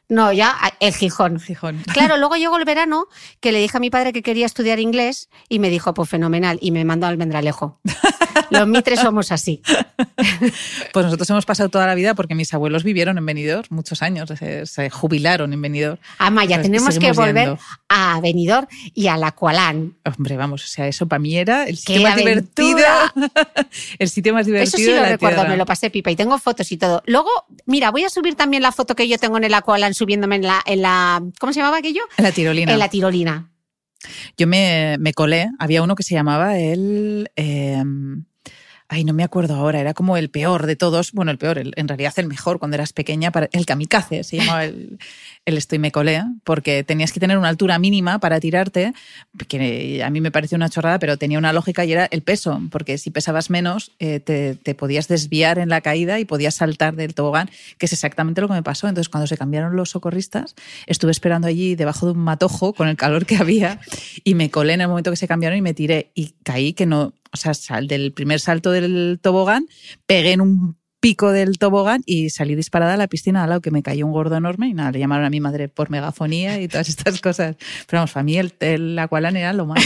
[0.09, 1.39] no, ya el Gijón.
[1.41, 1.83] Gijón.
[1.93, 3.09] Claro, luego llegó el verano
[3.41, 6.59] que le dije a mi padre que quería estudiar inglés y me dijo, pues fenomenal,
[6.61, 7.81] y me mandó al Mendralejo.
[8.51, 9.63] Los mitres somos así.
[10.93, 14.31] Pues nosotros hemos pasado toda la vida porque mis abuelos vivieron en Benidorm muchos años,
[14.65, 15.99] se, jubilaron en Benidorm.
[16.19, 19.97] Ah, ya tenemos que volver a Benidorm y a la Cualán.
[20.05, 22.79] Hombre, vamos, o sea, eso para mí era el sitio más divertido.
[23.99, 24.79] el sitio más divertido.
[24.79, 27.03] Eso sí lo recuerdo, me lo pasé pipa y tengo fotos y todo.
[27.07, 27.31] Luego,
[27.67, 30.43] mira, voy a subir también la foto que yo tengo en el Aqualan subiéndome en
[30.43, 32.03] la, en la ¿cómo se llamaba aquello?
[32.17, 32.73] En la tirolina.
[32.73, 33.51] En la tirolina.
[34.37, 37.31] Yo me, me colé, había uno que se llamaba el...
[37.37, 38.25] Em,
[38.89, 41.89] ay, no me acuerdo ahora, era como el peor de todos, bueno, el peor, en
[41.89, 44.99] realidad el mejor cuando eras pequeña, el kamikaze se llamaba el,
[45.49, 48.93] el estoy me colé, porque tenías que tener una altura mínima para tirarte,
[49.49, 52.61] que a mí me pareció una chorrada, pero tenía una lógica y era el peso,
[52.71, 56.97] porque si pesabas menos eh, te, te, podías desviar en la caída y podías saltar
[56.97, 58.89] del tobogán, que es exactamente lo que me pasó.
[58.89, 60.55] Entonces, cuando se cambiaron los socorristas,
[60.87, 63.81] estuve esperando allí debajo de un matojo con el calor que había
[64.25, 66.85] y me colé en el momento que se cambiaron y me tiré y caí que
[66.85, 69.67] no, o sea, sal del primer salto del tobogán,
[70.07, 73.71] pegué en un pico del tobogán y salí disparada a la piscina al lado que
[73.71, 76.69] me cayó un gordo enorme y nada, le llamaron a mi madre por megafonía y
[76.69, 77.57] todas estas cosas.
[77.87, 79.83] Pero vamos, para mí el, el Aqualan era lo más.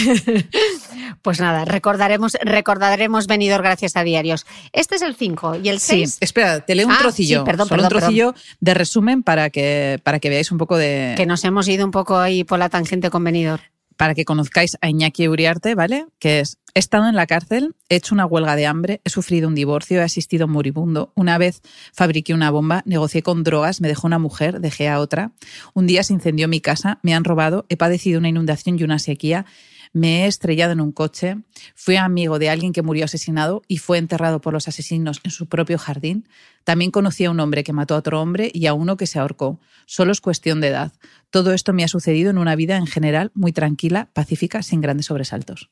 [1.23, 4.47] pues nada, recordaremos, recordaremos venidor gracias a diarios.
[4.73, 6.11] Este es el 5 y el 6.
[6.11, 7.45] Sí, espera, te leo un ah, trocillo.
[7.45, 11.15] perdón, un trocillo de resumen para que, para que veáis un poco de.
[11.17, 13.61] Que nos hemos ido un poco ahí por la tangente con venidor
[13.97, 16.07] para que conozcáis a Iñaki Uriarte, ¿vale?
[16.19, 19.49] Que es, he estado en la cárcel, he hecho una huelga de hambre, he sufrido
[19.49, 21.13] un divorcio, he asistido a un moribundo.
[21.15, 21.61] Una vez
[21.93, 25.33] fabriqué una bomba, negocié con drogas, me dejó una mujer, dejé a otra.
[25.75, 28.99] Un día se incendió mi casa, me han robado, he padecido una inundación y una
[28.99, 29.45] sequía
[29.93, 31.37] me he estrellado en un coche,
[31.75, 35.47] fui amigo de alguien que murió asesinado y fue enterrado por los asesinos en su
[35.47, 36.27] propio jardín.
[36.65, 39.19] También conocí a un hombre que mató a otro hombre y a uno que se
[39.19, 39.61] ahorcó.
[39.87, 40.93] Solo es cuestión de edad.
[41.31, 45.07] Todo esto me ha sucedido en una vida en general muy tranquila, pacífica, sin grandes
[45.07, 45.71] sobresaltos.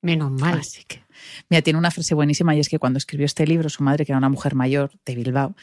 [0.00, 0.60] Menos mal.
[0.60, 1.02] Así que,
[1.50, 4.12] mira, tiene una frase buenísima y es que cuando escribió este libro, su madre, que
[4.12, 5.56] era una mujer mayor de Bilbao,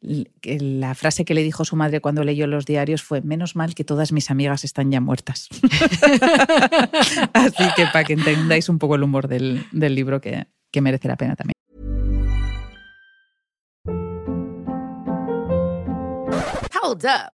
[0.00, 3.84] la frase que le dijo su madre cuando leyó los diarios fue, menos mal que
[3.84, 5.48] todas mis amigas están ya muertas.
[7.32, 11.08] Así que para que entendáis un poco el humor del, del libro que, que merece
[11.08, 11.54] la pena también.
[16.80, 17.37] Hold up.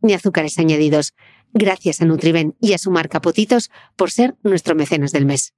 [0.00, 1.14] ni azúcares añadidos.
[1.52, 5.54] Gracias a Nutriben y a su marca Potitos por ser nuestro mecenas del mes.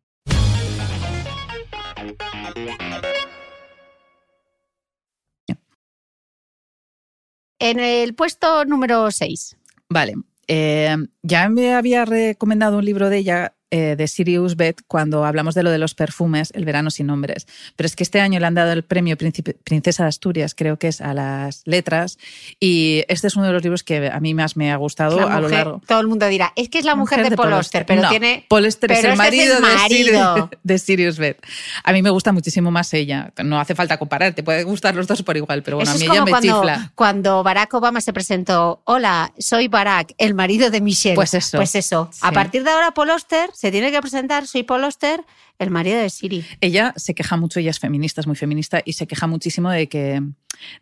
[7.58, 9.56] En el puesto número 6.
[9.90, 10.14] Vale.
[10.48, 15.54] Eh, ya me había recomendado un libro de ella eh, de Sirius Bet cuando hablamos
[15.54, 17.46] de lo de los perfumes, El verano sin nombres.
[17.76, 20.88] Pero es que este año le han dado el premio Princesa de Asturias, creo que
[20.88, 22.18] es a las letras,
[22.58, 25.40] y este es uno de los libros que a mí más me ha gustado a
[25.40, 25.80] lo largo.
[25.86, 28.44] Todo el mundo dirá, es que es la mujer, de, Paul Auster, pero tiene.
[28.48, 29.60] Paul Auster es el marido,
[30.62, 31.38] De, Sirius, Bet.
[31.84, 33.32] A mí me gusta muchísimo más ella.
[33.44, 36.04] No hace falta comparar, te puede gustar los dos por igual, pero bueno, a mí
[36.04, 36.92] ella me cuando, chifla.
[36.94, 41.14] Cuando Barack Obama se presentó, hola, soy Barack, el marido de Michelle.
[41.14, 41.58] Pues eso.
[41.58, 42.10] Pues eso.
[42.20, 45.22] A partir de ahora, Paul Auster se tiene que presentar, soy Paul Oster,
[45.58, 46.46] el marido de Siri.
[46.62, 49.86] Ella se queja mucho, ella es feminista, es muy feminista, y se queja muchísimo de
[49.86, 50.22] que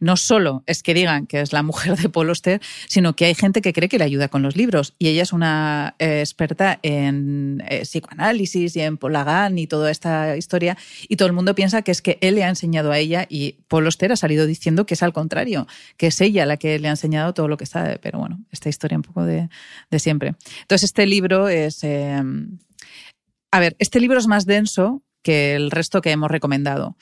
[0.01, 3.35] no solo es que digan que es la mujer de Paul Oster, sino que hay
[3.35, 4.95] gente que cree que le ayuda con los libros.
[4.99, 10.37] Y ella es una eh, experta en eh, psicoanálisis y en Polagán y toda esta
[10.37, 10.77] historia,
[11.09, 13.57] y todo el mundo piensa que es que él le ha enseñado a ella, y
[13.69, 16.88] Paul Oster ha salido diciendo que es al contrario, que es ella la que le
[16.88, 17.99] ha enseñado todo lo que sabe.
[17.99, 19.49] Pero bueno, esta historia un poco de,
[19.99, 20.35] siempre.
[20.62, 21.83] Entonces, este libro es.
[21.85, 22.23] Eh,
[23.51, 26.97] a ver, este libro es más denso que el resto que hemos recomendado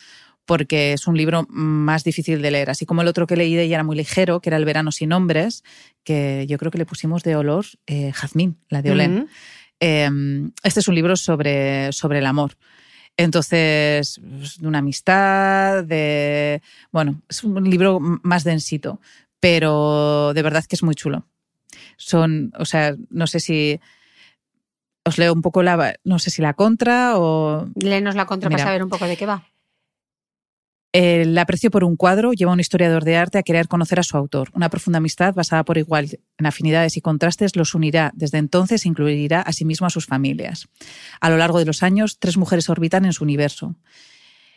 [0.46, 2.70] porque es un libro más difícil de leer.
[2.70, 4.92] Así como el otro que leí de ella era muy ligero, que era El verano
[4.92, 5.64] sin nombres,
[6.04, 9.28] que yo creo que le pusimos de olor eh, Jazmín, la de Olén.
[9.80, 12.56] Em, este es un libro sobre, sobre el amor.
[13.16, 16.62] Entonces, pues, de una amistad, de...
[16.92, 19.00] Bueno, es un libro más densito,
[19.40, 21.26] pero de verdad que es muy chulo.
[21.96, 23.80] Son, o sea, no sé si
[25.04, 27.66] os leo un poco la, no sé si la contra o...
[27.74, 29.44] Léenos la contra para saber un poco de qué va.
[30.92, 34.02] El aprecio por un cuadro lleva a un historiador de arte a querer conocer a
[34.02, 34.50] su autor.
[34.54, 38.12] Una profunda amistad basada por igual en afinidades y contrastes los unirá.
[38.14, 40.68] Desde entonces incluirá a sí mismo a sus familias.
[41.20, 43.76] A lo largo de los años, tres mujeres orbitan en su universo.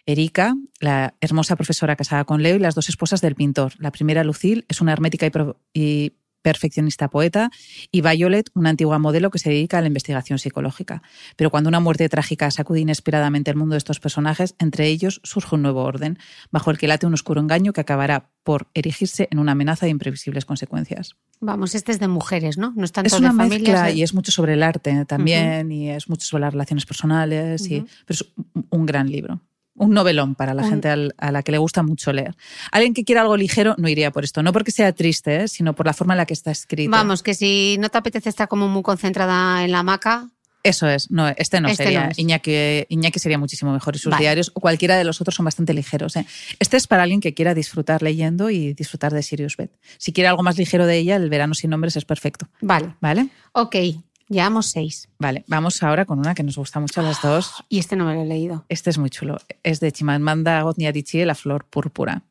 [0.05, 3.73] Erika, la hermosa profesora casada con Leo y las dos esposas del pintor.
[3.77, 5.31] La primera, Lucille, es una hermética y,
[5.73, 7.51] y perfeccionista poeta,
[7.91, 11.01] y Violet, una antigua modelo que se dedica a la investigación psicológica.
[11.35, 15.55] Pero cuando una muerte trágica sacude inesperadamente el mundo de estos personajes, entre ellos surge
[15.55, 16.17] un nuevo orden,
[16.51, 19.91] bajo el que late un oscuro engaño que acabará por erigirse en una amenaza de
[19.91, 21.15] imprevisibles consecuencias.
[21.39, 22.73] Vamos, este es de mujeres, ¿no?
[22.75, 25.89] No es tanto es una de mezcla y es mucho sobre el arte también, y
[25.89, 28.25] es mucho sobre las relaciones personales, y, pero es
[28.69, 29.41] un gran libro
[29.79, 32.35] un novelón para la gente a la que le gusta mucho leer.
[32.71, 35.47] Alguien que quiera algo ligero no iría por esto, no porque sea triste, ¿eh?
[35.47, 36.91] sino por la forma en la que está escrito.
[36.91, 40.29] Vamos, que si no te apetece estar como muy concentrada en la hamaca.
[40.61, 42.11] Eso es, no, este no este sería.
[42.17, 46.17] Iñaki, sería muchísimo mejor y sus diarios o cualquiera de los otros son bastante ligeros.
[46.17, 46.25] ¿eh?
[46.59, 49.71] Este es para alguien que quiera disfrutar leyendo y disfrutar de Sirius Beth.
[49.97, 52.49] Si quiere algo más ligero de ella, El verano sin nombres es perfecto.
[52.59, 52.95] Vale.
[52.99, 53.29] ¿Vale?
[53.53, 53.75] Ok.
[54.29, 55.09] Llevamos seis.
[55.17, 57.51] Vale, vamos ahora con una que nos gusta mucho a las dos.
[57.69, 58.65] Y este no me lo he leído.
[58.69, 59.37] Este es muy chulo.
[59.63, 62.23] Es de Chimamanda Ngozi Adichie, La flor púrpura.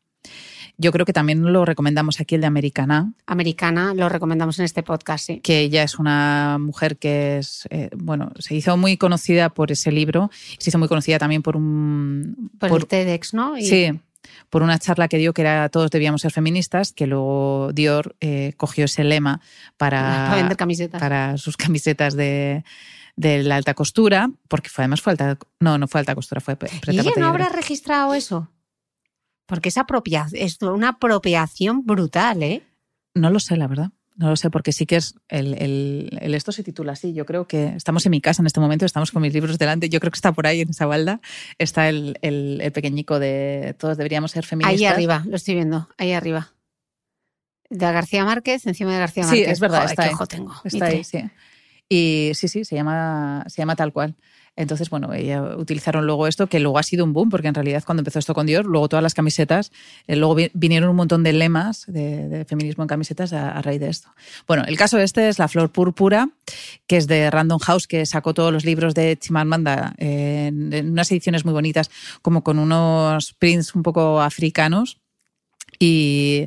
[0.81, 3.13] Yo creo que también lo recomendamos aquí, el de Americana.
[3.27, 5.41] Americana, lo recomendamos en este podcast, sí.
[5.41, 9.91] Que ella es una mujer que es, eh, bueno, se hizo muy conocida por ese
[9.91, 12.53] libro, se hizo muy conocida también por un...
[12.61, 13.57] Por, el TEDx, ¿no?
[13.57, 13.91] Sí,
[14.51, 18.55] por una charla que dio que era todos debíamos ser feministas, que luego Dior eh,
[18.57, 19.41] cogió ese lema
[19.77, 20.47] para,
[20.99, 22.65] para, sus camisetas de,
[23.17, 26.57] la alta costura, porque fue además fue alta, no, no fue alta costura, fue
[26.87, 28.49] ¿Y ella no habrá registrado eso?
[29.47, 29.77] Porque es,
[30.35, 32.63] es una apropiación brutal, ¿eh?
[33.15, 33.91] No lo sé, la verdad.
[34.19, 35.15] No lo sé, porque sí que es.
[35.29, 35.55] El,
[36.21, 37.15] el, esto se titula así.
[37.15, 39.89] Yo creo que estamos en mi casa en este momento, estamos con mis libros delante.
[39.89, 41.21] Yo creo que está por ahí en esa balda.
[41.57, 44.81] Está el, el pequeñico de Todos deberíamos ser feministas.
[44.81, 46.53] Ahí arriba, lo estoy viendo, ahí arriba.
[47.71, 49.45] De García Márquez, encima de García Márquez.
[49.45, 50.15] Sí, es verdad, está, ahí.
[50.29, 50.53] tengo.
[50.65, 51.23] Está ahí, sí.
[51.89, 54.17] Y sí, sí, se llama, se llama tal cual.
[54.59, 57.85] Entonces, bueno, ella utilizaron luego esto, que luego ha sido un boom, porque en realidad
[57.87, 59.71] cuando empezó esto con Dior, luego todas las camisetas,
[60.09, 64.09] eh, luego vinieron un montón de lemas de, feminismo en camisetas a, raíz de esto.
[64.49, 66.29] Bueno, el caso este es La Flor Púrpura,
[66.89, 71.11] que es de Random House, que sacó todos los libros de Chimamanda en, en unas
[71.13, 71.89] ediciones muy bonitas,
[72.21, 74.99] como con unos prints un poco africanos.
[75.79, 76.47] Y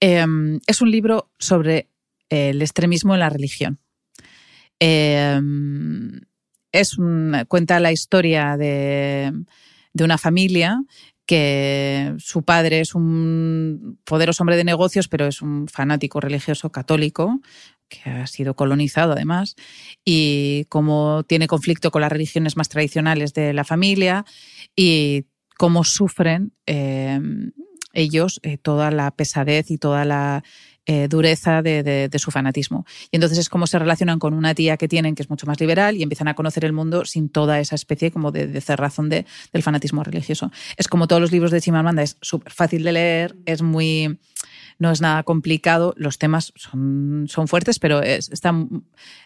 [0.00, 1.88] em, es un libro sobre
[2.30, 3.78] el extremismo en la religión.
[4.80, 6.20] Em,
[6.74, 6.96] es
[7.46, 9.32] cuenta la historia de,
[9.98, 10.82] una familia
[11.24, 17.40] que su padre es un poderoso hombre de negocios, pero es un fanático religioso católico,
[17.88, 19.54] que ha sido colonizado además,
[20.04, 24.24] y cómo tiene conflicto con las religiones más tradicionales de la familia
[24.74, 27.52] y cómo sufren em,
[27.92, 30.42] ellos eh, toda la pesadez y toda la
[30.86, 32.84] eh, dureza de, su fanatismo.
[33.10, 35.58] Y entonces es como se relacionan con una tía que tienen que es mucho más
[35.60, 39.24] liberal y empiezan a conocer el mundo sin toda esa especie como de, cerrazón de,
[39.52, 40.50] del fanatismo religioso.
[40.76, 44.18] Es como todos los libros de Chimamanda, es súper fácil de leer, es muy
[44.78, 48.54] no es nada complicado, los temas son, son fuertes, pero es, está,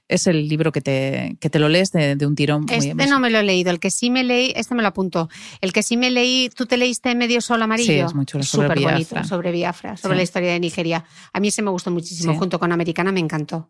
[0.08, 2.66] es el libro que te, que te lo lees de, un tirón.
[2.70, 5.28] Este no me lo he leído, el que sí me leí, este me lo apunto.
[5.60, 7.92] El que sí me leí, ¿tú te leíste Medio Sol Amarillo?
[7.92, 8.92] Sí, es muy chulo, sobre Biafra.
[8.92, 11.04] bonito, sobre Biafra, sobre la historia de Nigeria.
[11.32, 13.68] A mí ese me gustó muchísimo, junto con Americana me encantó.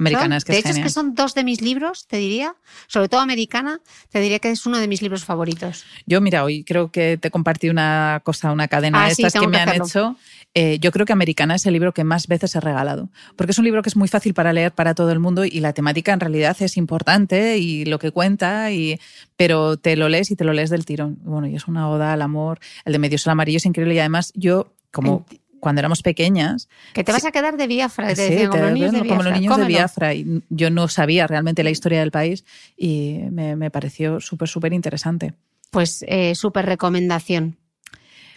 [0.00, 2.54] Americana es que de hecho, es que son dos de mis libros, te diría,
[2.86, 3.80] sobre todo Americana,
[4.10, 5.84] te diría que es uno de mis libros favoritos.
[6.06, 9.46] Yo, mira, hoy creo que te compartí una cosa, una cadena ah, de estas que
[9.46, 10.16] me han hecho.
[10.54, 13.58] Eh, yo creo que Americana es el libro que más veces he regalado, porque es
[13.58, 16.12] un libro que es muy fácil para leer para todo el mundo y la temática
[16.12, 18.98] en realidad es importante y lo que cuenta, y,
[19.36, 21.18] pero te lo lees y te lo lees del tirón.
[21.22, 22.58] Bueno, y es una oda al amor.
[22.84, 25.24] El de Medio Sol Amarillo es increíble y además yo, como
[25.60, 26.68] cuando éramos pequeñas.
[26.92, 29.08] Que te vas a quedar de Biafra, sí, como, los niños de Biafra.
[29.08, 30.14] como los niños de Biafra.
[30.14, 32.44] Y yo no sabía realmente la historia del país
[32.76, 35.34] y me, pareció súper, súper interesante.
[35.70, 37.58] Pues eh, súper recomendación.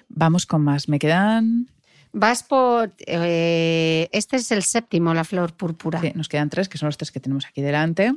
[0.10, 0.88] Vamos con más.
[0.88, 1.70] Me quedan.
[2.12, 2.94] Vas por.
[3.08, 6.00] Eh, este es el séptimo, la flor púrpura.
[6.00, 8.14] Sí, nos quedan tres, que son los tres que tenemos aquí delante.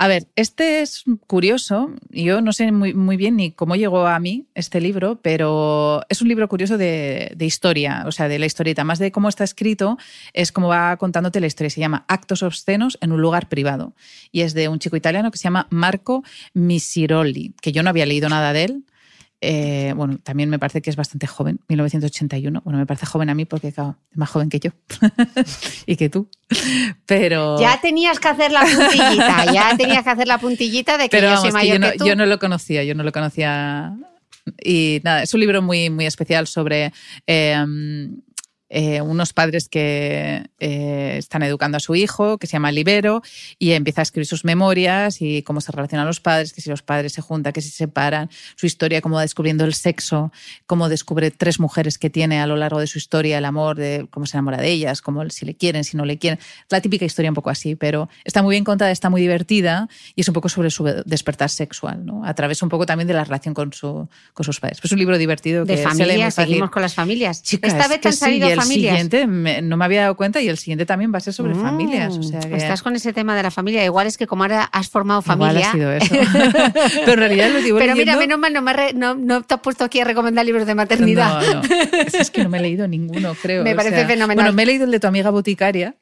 [0.00, 1.90] A ver, este es curioso.
[2.10, 6.22] Yo no sé muy, muy, bien ni cómo llegó a mí este libro, pero es
[6.22, 8.84] un libro curioso de, historia, o sea, de la historieta.
[8.84, 9.98] Más de cómo está escrito,
[10.34, 11.70] es como va contándote la historia.
[11.70, 13.92] Se llama Actos obscenos en un lugar privado.
[14.30, 16.22] Y es de un chico italiano que se llama Marco
[16.54, 18.84] Misiroli, que yo no había leído nada de él.
[19.40, 22.60] Eh, bueno, también me parece que es bastante joven, 1981.
[22.64, 23.76] Bueno, me parece joven a mí porque es
[24.14, 24.70] más joven que yo
[25.86, 26.28] y que tú.
[27.06, 27.60] Pero.
[27.60, 31.36] Ya tenías que hacer la puntillita, ya tenías que hacer la puntillita de que yo
[31.36, 33.96] soy mayor que, yo no, Yo no lo conocía, yo no lo conocía.
[34.64, 36.92] Y nada, es un libro muy, muy especial sobre.
[37.26, 37.64] Eh,
[38.70, 43.22] eh, unos padres que eh, están educando a su hijo, que se llama Libero,
[43.58, 46.82] y empieza a escribir sus memorias y cómo se relacionan los padres, que si los
[46.82, 50.32] padres se juntan, que si se separan, su historia, cómo va descubriendo el sexo,
[50.66, 54.06] cómo descubre tres mujeres que tiene a lo largo de su historia, el amor, de
[54.10, 56.38] cómo se enamora de ellas, cómo si le quieren, si no le quieren.
[56.68, 60.20] La típica historia un poco así, pero está muy bien contada, está muy divertida y
[60.20, 62.24] es un poco sobre su despertar sexual, ¿no?
[62.24, 64.78] a través un poco también de la relación con, su, con sus padres.
[64.78, 65.64] Pues es un libro divertido.
[65.64, 67.42] De que familias, seguimos con las familias.
[67.62, 71.12] Esta vez han salido el siguiente no me había dado cuenta y el siguiente también
[71.12, 72.16] va a ser sobre mm, familias.
[72.16, 73.84] O sea Estás con ese tema de la familia.
[73.84, 75.70] Igual es que como ahora has formado familia.
[75.74, 76.90] Igual ha sido eso.
[77.00, 79.60] Pero en realidad lo digo Pero mira, menos mal, no, me no, no, te has
[79.60, 81.42] puesto aquí a recomendar libros de maternidad.
[81.42, 81.62] No, no.
[82.12, 83.64] Es que no me he leído ninguno, creo.
[83.64, 84.44] me parece fenomenal.
[84.44, 85.96] Bueno, me he leído el de tu amiga boticaria.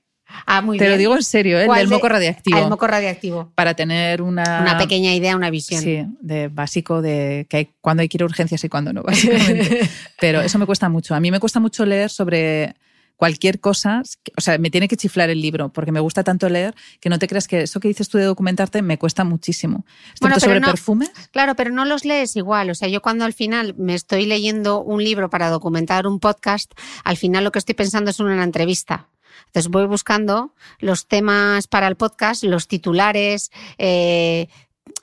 [0.44, 1.66] Ah, muy Te lo digo en serio, ¿eh?
[1.66, 2.58] el del moco radiactivo.
[2.58, 3.52] el moco radiactivo.
[3.54, 4.60] Para tener una...
[4.60, 5.82] Una pequeña idea, una visión.
[5.82, 9.02] Sí, de básico de que hay, cuando hay que ir a urgencias y cuando no,
[9.04, 9.88] básicamente.
[10.20, 11.14] Pero eso me cuesta mucho.
[11.14, 12.74] A mí me cuesta mucho leer sobre
[13.16, 14.02] cualquier cosa,
[14.36, 17.18] o sea, me tiene que chiflar el libro porque me gusta tanto leer que no
[17.18, 19.84] te creas que eso que dices tú de documentarte me cuesta muchísimo.
[20.20, 21.10] Bueno, sobre perfumes.
[21.32, 22.70] Claro, pero no los lees igual.
[22.70, 26.72] O sea, yo cuando al final me estoy leyendo un libro para documentar un podcast,
[27.04, 29.08] al final lo que estoy pensando es una entrevista.
[29.46, 34.48] Entonces voy buscando los temas para el podcast, los titulares, eh,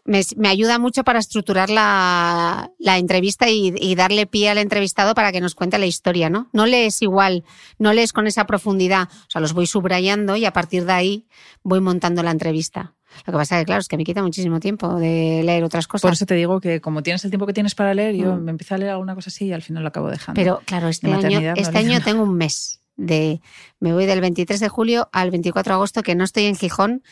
[0.05, 5.55] me, ayuda mucho para estructurar la, entrevista y, darle pie al entrevistado para que nos
[5.55, 6.49] cuente la historia, ¿no?
[6.51, 7.43] No lees igual,
[7.79, 9.09] no lees con esa profundidad.
[9.11, 11.27] O sea, los voy subrayando y a partir de ahí
[11.63, 12.95] voy montando la entrevista.
[13.25, 15.88] Lo que pasa es que, claro, es que me quita muchísimo tiempo de leer otras
[15.88, 16.01] cosas.
[16.01, 18.43] Por eso te digo que como tienes el tiempo que tienes para leer, yo mm.
[18.43, 20.39] me empiezo a leer alguna cosa así y al final lo acabo dejando.
[20.39, 23.41] Pero claro, este año, este año tengo un mes de...
[23.80, 27.04] Me voy del 23 de julio al 24 de agosto que no estoy en Gijón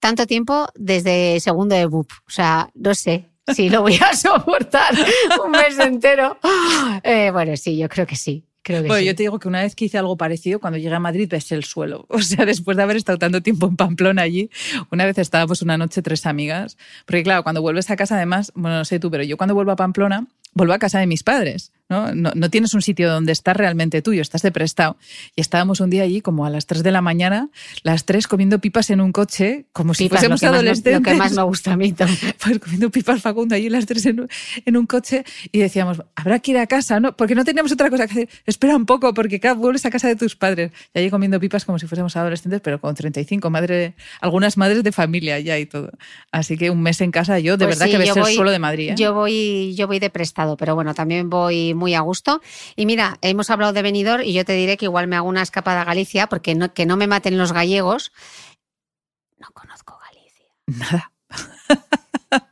[0.00, 2.10] tanto tiempo desde segundo de BUP.
[2.26, 4.94] O sea, no sé si lo voy a soportar
[5.44, 6.38] un mes entero.
[7.02, 8.44] Eh, bueno, sí, yo creo que sí.
[8.62, 9.06] Creo que Bueno, sí.
[9.06, 11.50] yo te digo que una vez que hice algo parecido, cuando llegué a Madrid ves
[11.52, 12.04] el suelo.
[12.10, 14.50] O sea, después de haber estado tanto tiempo en Pamplona allí,
[14.90, 16.76] una vez estábamos una noche tres amigas.
[17.06, 19.72] Porque claro, cuando vuelves a casa, además, bueno, no sé tú, pero yo cuando vuelvo
[19.72, 21.72] a Pamplona, vuelvo a casa de mis padres.
[21.90, 22.14] ¿no?
[22.14, 24.98] No, no tienes un sitio donde estar realmente tuyo, estás de prestado.
[25.34, 27.48] Y estábamos un día allí como a las 3 de la mañana,
[27.82, 30.92] las tres comiendo pipas en un coche, como si Pipas, fuésemos lo que más adolescentes.
[30.94, 32.34] Lo que más me gusta a mí también.
[32.44, 34.28] pues comiendo pipas Facundo allí las tres en un,
[34.66, 37.16] en un coche y decíamos, habrá que ir a casa, ¿no?
[37.16, 38.28] Porque no teníamos otra cosa que hacer.
[38.44, 40.72] Espera un poco, porque cada vuelves a casa de tus padres.
[40.94, 44.92] Y allí comiendo pipas como si fuésemos adolescentes, pero con 35, madre, algunas madres de
[44.92, 45.90] familia ya y todo.
[46.32, 48.20] Así que un mes en casa yo, de Pues verdad sí, que ves yo el
[48.20, 48.90] voy- suelo de Madrid.
[48.90, 48.94] ¿eh?
[48.98, 52.40] Yo voy, yo voy de prestado, pero bueno, también voy muy a gusto.
[52.76, 55.42] Y mira, hemos hablado de Benidorm y yo te diré que igual me hago una
[55.42, 58.12] escapada a Galicia, porque no, que no me maten los gallegos.
[59.38, 60.46] No conozco Galicia.
[60.66, 61.12] Nada.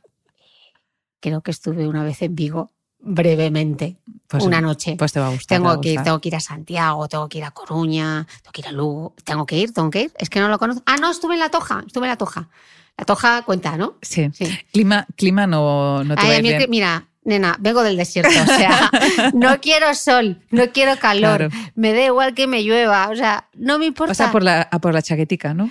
[1.20, 2.70] Creo que estuve una vez en Vigo,
[3.00, 3.96] brevemente,
[4.28, 4.96] Pues, una noche.
[4.98, 5.58] Pues te va a gustar.
[5.58, 6.04] tengo a que gustar.
[6.04, 9.14] tengo que ir a Santiago, tengo que ir a Coruña, tengo que ir a Lugo,
[9.24, 10.12] tengo que ir, tengo que ir.
[10.18, 10.82] Es que no lo conozco.
[10.86, 12.48] Ah, no, estuve en La Toja, estuve en La Toja.
[12.96, 13.96] La Toja cuenta, ¿no?
[14.02, 14.30] Sí.
[14.32, 14.46] Sí.
[14.72, 16.70] Clima, clima no, no te Ay, va a a ir mí bien.
[16.70, 18.90] mira, nena, vengo del desierto, o sea,
[19.34, 21.72] no quiero sol, no quiero calor, Claro.
[21.74, 24.12] me da igual que me llueva, o sea, no me importa.
[24.12, 25.70] O sea, por la, a por la chaquetica, ¿no?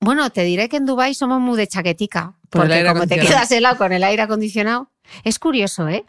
[0.00, 3.50] Bueno, te diré que en Dubái somos muy de chaquetica, Por porque como te quedas
[3.50, 4.90] helado con el aire acondicionado,
[5.24, 6.04] es curioso, ¿eh?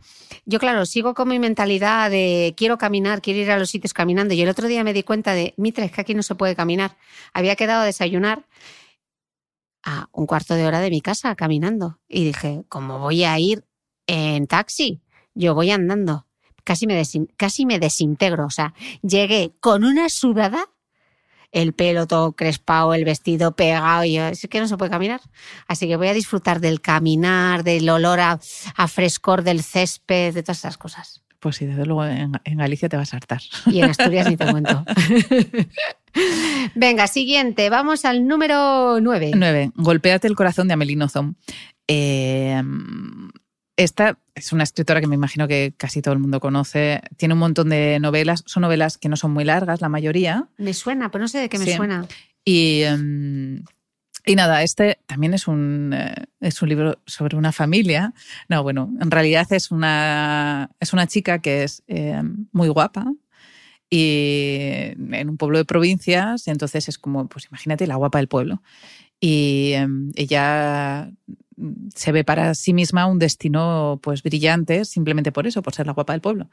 [0.45, 4.33] Yo, claro, sigo con mi mentalidad de quiero caminar, quiero ir a los sitios caminando.
[4.33, 6.55] Y el otro día me di cuenta de, Mitra, es que aquí no se puede
[6.55, 6.95] caminar.
[7.33, 8.45] Había quedado a desayunar
[9.83, 11.99] a un cuarto de hora de mi casa caminando.
[12.07, 13.63] Y dije, ¿cómo voy a ir
[14.07, 15.01] en taxi?
[15.35, 16.25] Yo voy andando.
[16.63, 18.45] Casi me, desin- casi me desintegro.
[18.45, 20.65] O sea, llegué con una sudada,
[21.53, 24.03] el pelo todo crespado, el vestido pegado.
[24.03, 25.21] Y yo, es que no se puede caminar.
[25.67, 28.39] Así que voy a disfrutar del caminar, del olor a,
[28.75, 31.21] a frescor del césped, de todas esas cosas.
[31.39, 33.41] Pues sí, desde luego en, en Galicia te vas a hartar.
[33.67, 34.83] Y en Asturias ni te cuento.
[36.75, 37.69] Venga, siguiente.
[37.69, 39.31] Vamos al número 9.
[39.35, 39.71] 9.
[39.75, 41.35] Golpéate el corazón de Amelie Nothomb.
[41.87, 42.61] Eh,
[43.77, 47.01] esta es una escritora que me imagino que casi todo el mundo conoce.
[47.15, 48.43] Tiene un montón de novelas.
[48.47, 50.47] Son novelas que no son muy largas, la mayoría.
[50.57, 51.73] Me suena, pero no sé de qué me Sí.
[51.73, 52.05] suena.
[52.43, 53.63] Y, em,
[54.25, 58.13] y nada, este también es un, eh, es un libro sobre una familia.
[58.49, 62.21] No, bueno, en realidad es una, es una chica que es eh,
[62.51, 63.05] muy guapa
[63.89, 68.61] y en un pueblo de provincias, entonces es como, pues imagínate, la guapa del pueblo.
[69.19, 71.11] Y em, ella
[71.95, 75.93] se ve para sí misma un destino pues brillante simplemente por eso, por ser la
[75.93, 76.49] guapa del pueblo.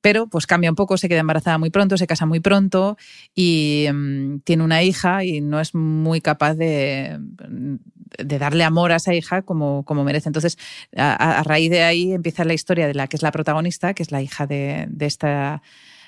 [0.00, 2.96] Pero pues cambia un poco, se queda embarazada muy pronto, se casa muy pronto
[3.34, 8.96] y mm, tiene una hija y no es muy capaz de, de darle amor a
[8.96, 10.28] esa hija como, como merece.
[10.28, 10.58] Entonces,
[10.96, 14.12] a, raíz de ahí empieza la historia de la que es la protagonista, que es
[14.12, 15.62] la hija de, de esta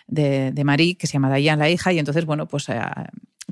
[0.06, 2.80] de, de Marie, que se llama Diane, la hija, y entonces, bueno, pues eh,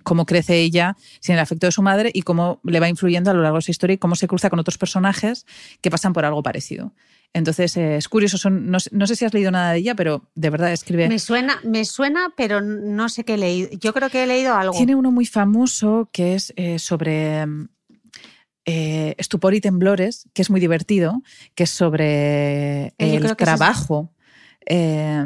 [0.02, 3.34] cómo crece ella sin el afecto de su madre y cómo le va influyendo a
[3.34, 5.46] lo largo de su historia y cómo se cruza con otros personajes
[5.80, 6.92] que pasan por algo parecido.
[7.32, 9.94] Entonces, eh, es curioso, son, no, sé- no sé si has leído nada de ella,
[9.94, 11.08] pero de verdad escribe...
[11.08, 13.68] Me suena, me suena, pero no sé qué he leído.
[13.78, 14.74] Yo creo que he leído algo.
[14.76, 17.44] Tiene uno muy famoso que es eh, sobre
[18.64, 21.22] eh, estupor y temblores, que es muy divertido,
[21.54, 24.12] que es sobre el trabajo.
[24.66, 25.24] Eh,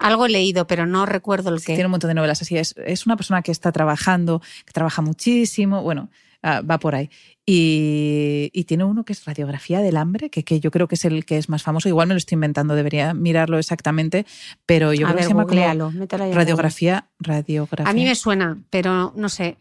[0.00, 1.74] Algo he leído, pero no recuerdo el que.
[1.74, 2.56] tiene un montón de novelas así.
[2.56, 6.10] Es, es una persona que está trabajando, que trabaja muchísimo, bueno,
[6.42, 7.08] ah, va por ahí.
[7.46, 11.04] Y, y tiene uno que es Radiografía del Hambre, que, que yo creo que es
[11.04, 11.88] el que es más famoso.
[11.88, 14.26] Igual me lo estoy inventando, debería mirarlo exactamente,
[14.66, 15.92] pero yo a creo ver, que se llama googlealo,
[16.34, 17.90] Radiografía, Radiografía.
[17.90, 19.56] A mí me suena, pero no sé.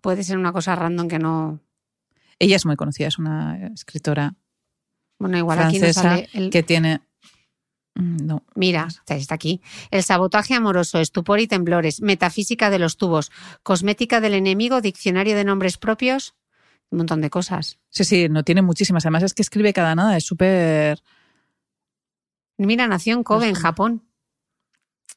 [0.00, 1.60] Puede ser una cosa random que no.
[2.38, 4.34] Ella es muy conocida, es una escritora
[5.18, 6.28] Bueno, igual aquí no sale.
[6.32, 6.50] El...
[6.50, 7.00] que tiene...
[8.00, 9.60] Mm, No, Mira, está aquí.
[9.90, 13.30] El sabotaje amoroso, estupor y temblores, metafísica de los tubos,
[13.62, 16.34] cosmética del enemigo, diccionario de nombres propios,
[16.90, 17.78] un montón de cosas.
[17.88, 19.04] sí, sí, no tiene muchísimas.
[19.04, 21.00] Además es que escribe cada nada, es súper...
[22.58, 23.62] Mira, nació en Kobe, en sé.
[23.62, 24.02] Japón.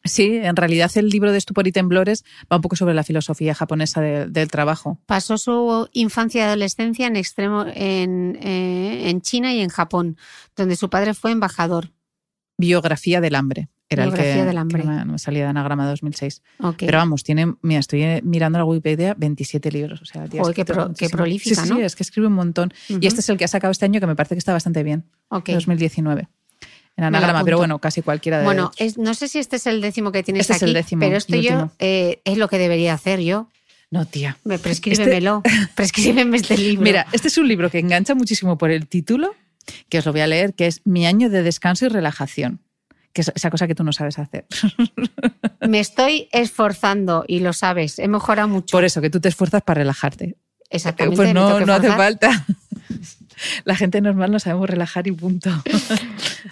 [0.05, 3.55] Sí, en realidad el libro de Estupor y Temblores va un poco sobre la filosofía
[3.55, 4.99] japonesa de- del trabajo.
[5.05, 10.17] Pasó su infancia y adolescencia en extremo en, eh, en China y en Japón,
[10.57, 11.91] donde su padre fue embajador.
[12.57, 13.69] Biografía del hambre.
[13.89, 14.81] Era Biografía el que, del hambre.
[14.81, 16.41] que no me- salía de anagrama 2006.
[16.59, 16.77] Ok.
[16.79, 20.01] Pero vamos, tiene, mira, estoy mirando la Wikipedia, 27 libros.
[20.01, 21.75] O sea, Joder, qué pro- qué prolífica, sí, ¿no?
[21.75, 22.73] Sí, es que escribe un montón.
[22.89, 24.81] Y este es el que ha sacado este año que me parece que está bastante
[24.83, 25.49] bien, Ok.
[25.49, 26.27] 2019.
[26.95, 29.81] En anagrama, pero bueno, casi cualquiera de Bueno, es- no sé si este es el
[29.81, 32.57] décimo que tienes Este es aquí, el décimo, pero esto yo eh, es lo que
[32.59, 33.49] debería hacer yo.
[33.91, 34.37] No, tía.
[34.43, 35.43] Me prescríbemelo.
[35.75, 36.83] Prescríbeme este libro.
[36.83, 39.35] Mira, este es un libro que engancha muchísimo por el título,
[39.89, 42.61] que os lo voy a leer, que es Mi año de descanso y relajación,
[43.13, 44.45] que es esa cosa que tú no sabes hacer.
[45.67, 48.71] Me estoy esforzando y lo sabes, he mejorado mucho.
[48.71, 50.35] Por eso, que tú te esfuerzas para relajarte.
[50.69, 51.15] Exactamente.
[51.15, 52.45] Pues no, hace falta.
[53.65, 55.49] La gente normal no sabemos relajar y punto.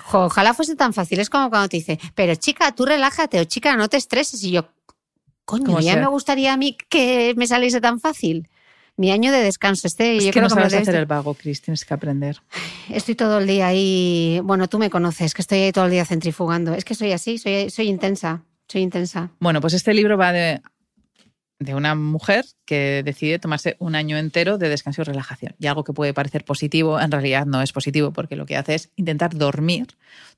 [0.06, 1.20] Jo, ojalá fuese tan fácil.
[1.20, 4.44] Es como cuando te dice, pero chica, tú relájate o chica, no te estreses.
[4.44, 4.70] Y yo,
[5.46, 6.02] coño, ¿Cómo ya sea?
[6.02, 8.48] me gustaría a mí que me saliese tan fácil.
[8.98, 11.34] Mi año de descanso este, Es yo que creo no que sabes hacer el vago,
[11.34, 12.38] Cris, tienes que aprender.
[12.90, 14.40] Estoy todo el día ahí.
[14.44, 16.74] Bueno, tú me conoces, que estoy ahí todo el día centrifugando.
[16.74, 18.44] Es que soy así, soy, soy intensa.
[18.68, 19.32] Soy intensa.
[19.40, 20.62] Bueno, pues este libro va de,
[21.62, 25.56] de una mujer que decide tomarse un año entero de descanso y relajación.
[25.60, 28.76] Y algo que puede parecer positivo, en realidad no es positivo, porque lo que hace
[28.76, 29.88] es intentar dormir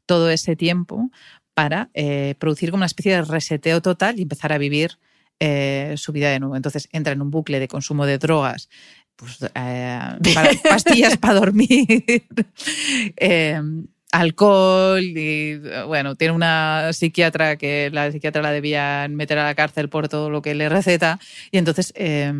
[0.05, 1.09] todo ese tiempo
[1.53, 4.97] para eh, producir como una especie de reseteo total y empezar a vivir
[5.39, 6.55] eh, su vida de nuevo.
[6.55, 8.69] Entonces entra en un bucle de consumo de drogas,
[9.15, 9.99] pues, eh,
[10.33, 11.85] para- pastillas para dormir,
[13.17, 13.61] eh,
[14.11, 15.57] alcohol y
[15.87, 20.29] bueno, tiene una psiquiatra que la psiquiatra la debían meter a la cárcel por todo
[20.29, 21.19] lo que le receta
[21.51, 22.31] y entonces eh,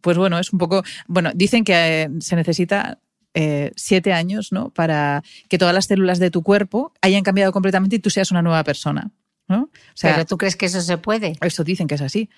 [0.00, 2.98] pues bueno, es un poco, bueno, dicen que eh, se necesita
[3.34, 4.70] eh, siete años ¿no?
[4.70, 8.42] para que todas las células de tu cuerpo hayan cambiado completamente y tú seas una
[8.42, 9.12] nueva persona.
[9.50, 9.64] ¿No?
[9.64, 11.34] O sea, pero tú crees que eso se puede.
[11.42, 12.30] eso dicen que es así.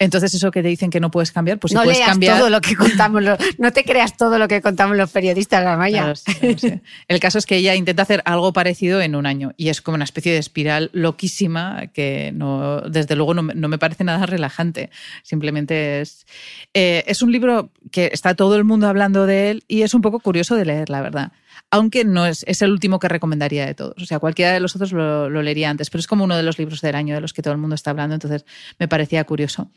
[0.00, 2.36] Entonces, eso que te dicen que no puedes cambiar, pues si no puedes leas cambiar.
[2.38, 5.76] todo lo que contamos, los- no te creas todo lo que contamos los periodistas, la
[5.76, 6.12] Maya.
[6.14, 6.16] Claro,
[6.58, 6.80] sí.
[7.06, 9.94] El caso es que ella intenta hacer algo parecido en un año y es como
[9.94, 14.26] una especie de espiral loquísima que no, desde luego no, me- no me parece nada
[14.26, 14.90] relajante.
[15.22, 16.26] Simplemente es.
[16.74, 20.02] eh, es un libro que está todo el mundo hablando de él y es un
[20.02, 21.30] poco curioso de leer, la verdad.
[21.74, 23.94] Aunque no es, es el último que recomendaría de todos.
[24.00, 26.42] O sea, cualquiera de los otros lo, lo leería antes, pero es como uno de
[26.42, 28.44] los libros del año de los que todo el mundo está hablando, entonces
[28.78, 29.70] me parecía curioso.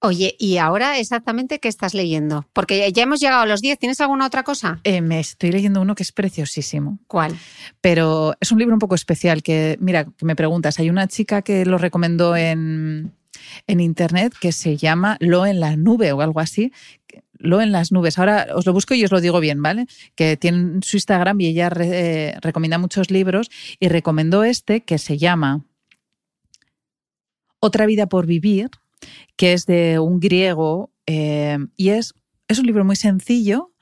[0.00, 2.46] Oye, ¿y ahora exactamente qué estás leyendo?
[2.52, 3.80] Porque ya hemos llegado a los 10.
[3.80, 4.78] ¿Tienes alguna otra cosa?
[4.84, 6.98] Eh, me estoy leyendo uno que es preciosísimo.
[7.08, 7.36] ¿Cuál?
[7.80, 11.42] pero es un libro un poco especial que, mira, que me preguntas, hay una chica
[11.42, 13.12] que lo recomendó en,
[13.66, 16.72] en internet que se llama Lo en la nube o algo así.
[17.38, 18.18] Lo en las nubes.
[18.18, 19.86] Ahora os lo busco y os lo digo bien, ¿vale?
[20.14, 21.88] Que tiene su Instagram y ella re-
[22.30, 25.64] eh, recomienda muchos libros y recomendó este que se llama
[27.60, 28.70] Otra vida por vivir,
[29.36, 32.14] que es de un griego eh, y es,
[32.48, 33.72] es un libro muy sencillo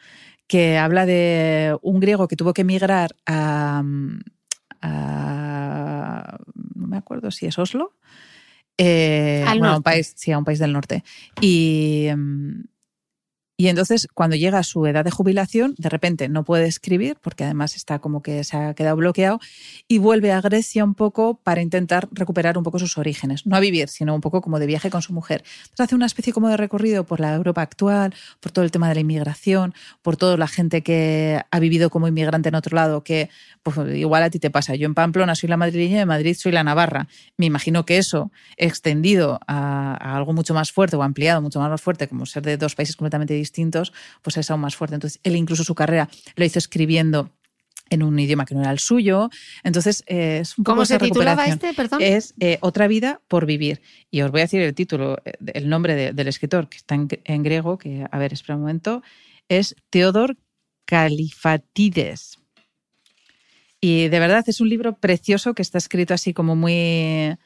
[0.46, 3.82] que habla de un griego que tuvo que emigrar a,
[4.82, 6.38] a-
[6.74, 7.92] no me acuerdo si es Oslo,
[8.78, 11.02] eh, bueno, a un país, sí, a un país del norte.
[11.40, 12.45] Y, mm,
[13.58, 17.44] y entonces, cuando llega a su edad de jubilación, de repente no puede escribir, porque
[17.44, 19.40] además está como que se ha quedado bloqueado,
[19.88, 23.46] y vuelve a Grecia un poco para intentar recuperar un poco sus orígenes.
[23.46, 25.42] No a vivir, sino un poco como de viaje con su mujer.
[25.62, 28.88] Entonces hace una especie como de recorrido por la Europa actual, por todo el tema
[28.88, 33.04] de la inmigración, por toda la gente que ha vivido como inmigrante en otro lado,
[33.04, 33.30] que
[33.62, 34.74] pues, igual a ti te pasa.
[34.74, 37.08] Yo en Pamplona soy la madrileña y en Madrid soy la navarra.
[37.38, 41.80] Me imagino que eso, extendido a, a algo mucho más fuerte o ampliado mucho más
[41.80, 43.45] fuerte, como ser de dos países completamente distintos,
[44.22, 44.94] pues es aún más fuerte.
[44.96, 47.30] Entonces, él incluso su carrera lo hizo escribiendo
[47.88, 49.30] en un idioma que no era el suyo.
[49.62, 51.72] Entonces, eh, es un poco ¿Cómo se titulaba este?
[51.72, 52.00] Perdón.
[52.02, 53.80] Es eh, Otra vida por vivir.
[54.10, 56.96] Y os voy a decir el título, eh, el nombre de- del escritor, que está
[56.96, 59.02] en, en griego, que, a ver, espera un momento,
[59.48, 60.36] es Teodor
[60.84, 62.38] Califatides.
[63.80, 67.36] Y de verdad es un libro precioso que está escrito así como muy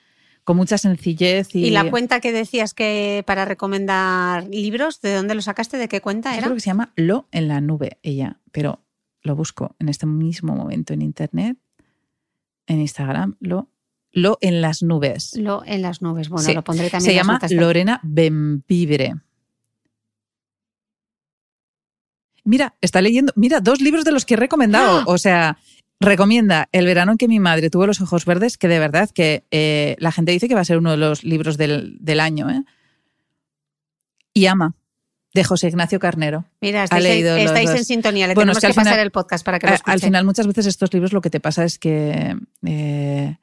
[0.44, 5.34] con mucha sencillez y, ¿Y la cuenta que decías que para recomendar libros, ¿de dónde
[5.34, 5.76] lo sacaste?
[5.76, 6.44] ¿De qué cuenta yo era?
[6.46, 8.82] creo que se llama Lo en la nube ella, pero
[9.22, 11.56] lo busco en este mismo momento en internet,
[12.66, 13.68] en Instagram, lo
[14.12, 15.36] lo en las nubes.
[15.36, 16.28] Lo en las nubes.
[16.28, 16.52] Bueno, Sí.
[16.54, 19.14] lo pondré también Se llama Lorena Benvibre.
[22.42, 25.00] Mira, está leyendo, mira, dos libros de los que he recomendado.
[25.00, 25.04] ¡Ah!
[25.06, 25.58] O sea,
[26.00, 29.44] recomienda El verano en que mi madre tuvo los ojos verdes, que de verdad que
[29.50, 32.48] eh, la gente dice que va a ser uno de los libros del, del año.
[32.50, 32.64] ¿eh?
[34.32, 34.74] Y Ama,
[35.34, 36.46] de José Ignacio Carnero.
[36.60, 38.26] Mira, estáis, en, leído los estáis en sintonía.
[38.26, 39.92] Le Bueno, tenemos es que pasar final- el podcast para que lo escuche.
[39.92, 43.36] Al final, muchas veces estos libros lo que te pasa es que eh,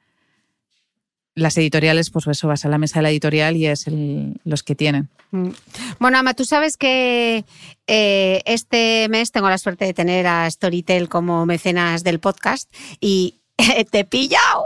[1.38, 4.62] las editoriales, pues eso, vas a la mesa de la editorial y es el- los
[4.62, 5.08] que tienen.
[5.30, 5.50] Mm.
[5.98, 7.44] Bueno, Ama, tú sabes que
[7.86, 12.68] eh, este mes tengo la suerte de tener a Storytel como mecenas del podcast
[13.00, 13.36] y
[13.90, 14.64] te he pillado,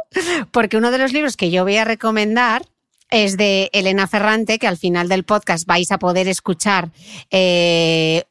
[0.51, 2.64] porque uno de los libros que yo voy a recomendar
[3.11, 6.91] es de Elena Ferrante, que al final del podcast vais a poder escuchar
[7.31, 8.25] eh,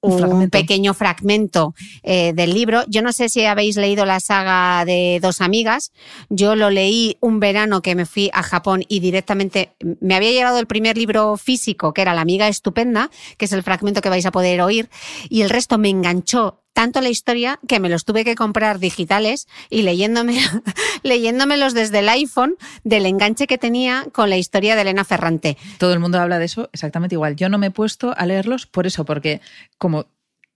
[0.00, 1.74] Un pequeño fragmento
[2.04, 2.84] eh, del libro.
[2.86, 5.92] Yo no sé si habéis leído la saga de Dos Amigas.
[6.28, 10.58] Yo lo leí un verano que me fui a Japón y directamente me había llegado
[10.60, 14.26] el primer libro físico, que era La amiga estupenda, que es el fragmento que vais
[14.26, 14.88] a poder oír,
[15.28, 19.48] y el resto me enganchó tanto la historia que me los tuve que comprar digitales
[19.68, 20.38] y leyéndome,
[21.02, 25.56] leyéndomelos desde el iPhone del enganche que tenía con la historia de Elena Ferrante.
[25.78, 27.36] Todo el mundo habla de eso exactamente igual.
[27.36, 29.40] Yo no me he puesto a leerlos por eso, porque
[29.76, 30.06] como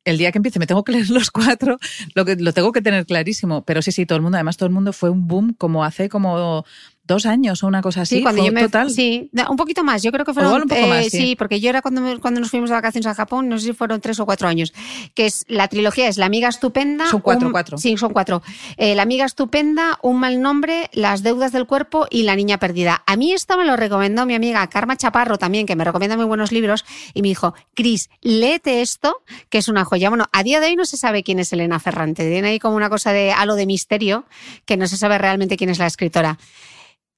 [0.05, 1.79] el día que empiece me tengo que leer los cuatro,
[2.15, 3.65] lo, que, lo tengo que tener clarísimo.
[3.65, 6.09] Pero sí, sí, todo el mundo, además todo el mundo fue un boom como hace
[6.09, 6.65] como
[7.05, 8.17] dos años o una cosa así.
[8.17, 8.91] Sí, cuando fue yo me, total.
[8.91, 10.03] sí, un poquito más.
[10.03, 10.51] Yo creo que fueron.
[10.51, 11.37] Igual un poco más, eh, sí.
[11.37, 13.73] porque yo era cuando, me- cuando nos fuimos de vacaciones a Japón, no sé si
[13.73, 14.73] fueron tres o cuatro años.
[15.15, 17.07] Que es la trilogía es La amiga estupenda.
[17.11, 17.77] Son cuatro, un- cuatro.
[17.79, 18.43] Sí, son cuatro.
[18.77, 23.03] Eh, la amiga estupenda, Un mal nombre, Las deudas del cuerpo y La niña perdida.
[23.07, 26.27] A mí esto me lo recomendó mi amiga Karma Chaparro también, que me recomienda muy
[26.27, 26.85] buenos libros,
[27.15, 30.09] y me dijo, Cris, léete esto, que es una joya.
[30.09, 32.29] Bueno, a día de hoy no se sabe quién es Elena Ferrante.
[32.31, 34.25] Tiene ahí como una cosa de halo de misterio,
[34.65, 36.39] que no se sabe realmente quién es la escritora.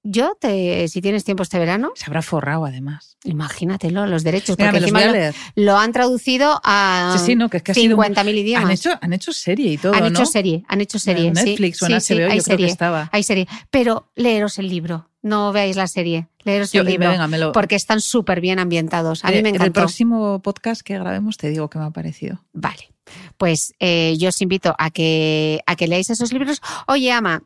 [0.06, 3.16] Yo, te, si tienes tiempo este verano, Se habrá forrado además.
[3.24, 7.56] imagínatelo, los derechos, Mira, porque me encima lo, han traducido a Sí, sí, no, que
[7.56, 8.64] es que ha sido muy- 50.000 idiomas.
[8.66, 10.06] Han hecho, han hecho serie y todo, Han ¿no?
[10.08, 11.28] hecho serie, han hecho serie.
[11.28, 11.44] En sí.
[11.46, 13.08] Netflix o en HBO, hay yo creo que serie, estaba.
[13.12, 13.48] Hay serie.
[13.70, 17.52] Pero leeros el libro, no veáis la serie, leeros Yo- el libro, venga, me lo-
[17.52, 19.24] porque están súper bien ambientados.
[19.24, 19.80] A mí Eh, me En el encantó.
[19.80, 22.44] próximo podcast que grabemos te digo qué me ha parecido.
[22.52, 22.90] Vale.
[23.38, 26.60] Pues eh, yo os invito a que, a que leáis esos libros.
[26.88, 27.42] Oye, Ama,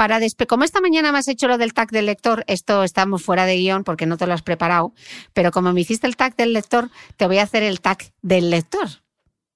[0.00, 3.22] para despe como esta mañana me has hecho lo del tag del lector, esto estamos
[3.22, 4.94] fuera de guion porque no te lo has preparado,
[5.34, 6.88] pero como me hiciste el tag del lector,
[7.18, 8.88] te voy a hacer el tag del lector.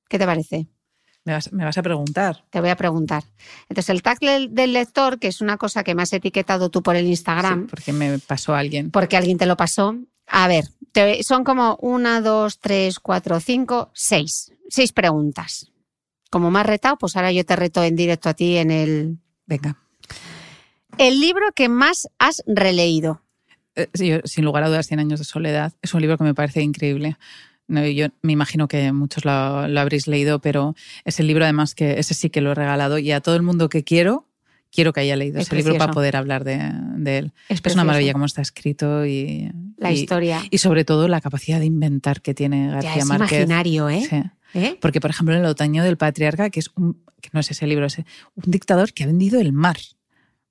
[0.06, 0.66] ¿Qué te parece?
[1.24, 2.44] Me vas, me vas a preguntar.
[2.50, 3.24] Te voy a preguntar.
[3.70, 6.82] Entonces, el tag del, del lector, que es una cosa que me has etiquetado tú
[6.82, 8.90] por el Instagram, Sí, porque me pasó alguien.
[8.90, 9.96] porque alguien te lo pasó.
[10.26, 14.52] A ver, te- son como una, dos, tres, cuatro, cinco, seis.
[14.68, 15.72] Seis preguntas.
[16.30, 19.16] Como me has retado, pues ahora yo te reto en directo a ti en el...
[19.46, 19.78] Venga.
[20.98, 23.20] El libro que más has releído.
[23.76, 23.88] Eh,
[24.24, 25.72] sin lugar a dudas, 100 años de soledad.
[25.82, 27.16] Es un libro que me parece increíble.
[27.66, 30.74] No, yo me imagino que muchos lo, lo habréis leído, pero
[31.04, 33.42] es el libro además que ese sí que lo he regalado y a todo el
[33.42, 34.28] mundo que quiero,
[34.70, 36.58] quiero que haya leído Es ese libro para poder hablar de,
[36.96, 37.32] de él.
[37.48, 40.42] Es Es una maravilla cómo está escrito y, La y- historia.
[40.50, 43.32] y sobre todo la capacidad de inventar que tiene Ya García es Márquez.
[43.32, 44.06] imaginario, ¿eh?
[44.08, 44.22] Sí.
[44.56, 44.78] ¿Eh?
[44.80, 47.66] Porque, por ejemplo, en el otoño del patriarca, que es un, que no es ese
[47.66, 48.04] libro, es un
[48.46, 49.78] dictador que ha vendido el mar.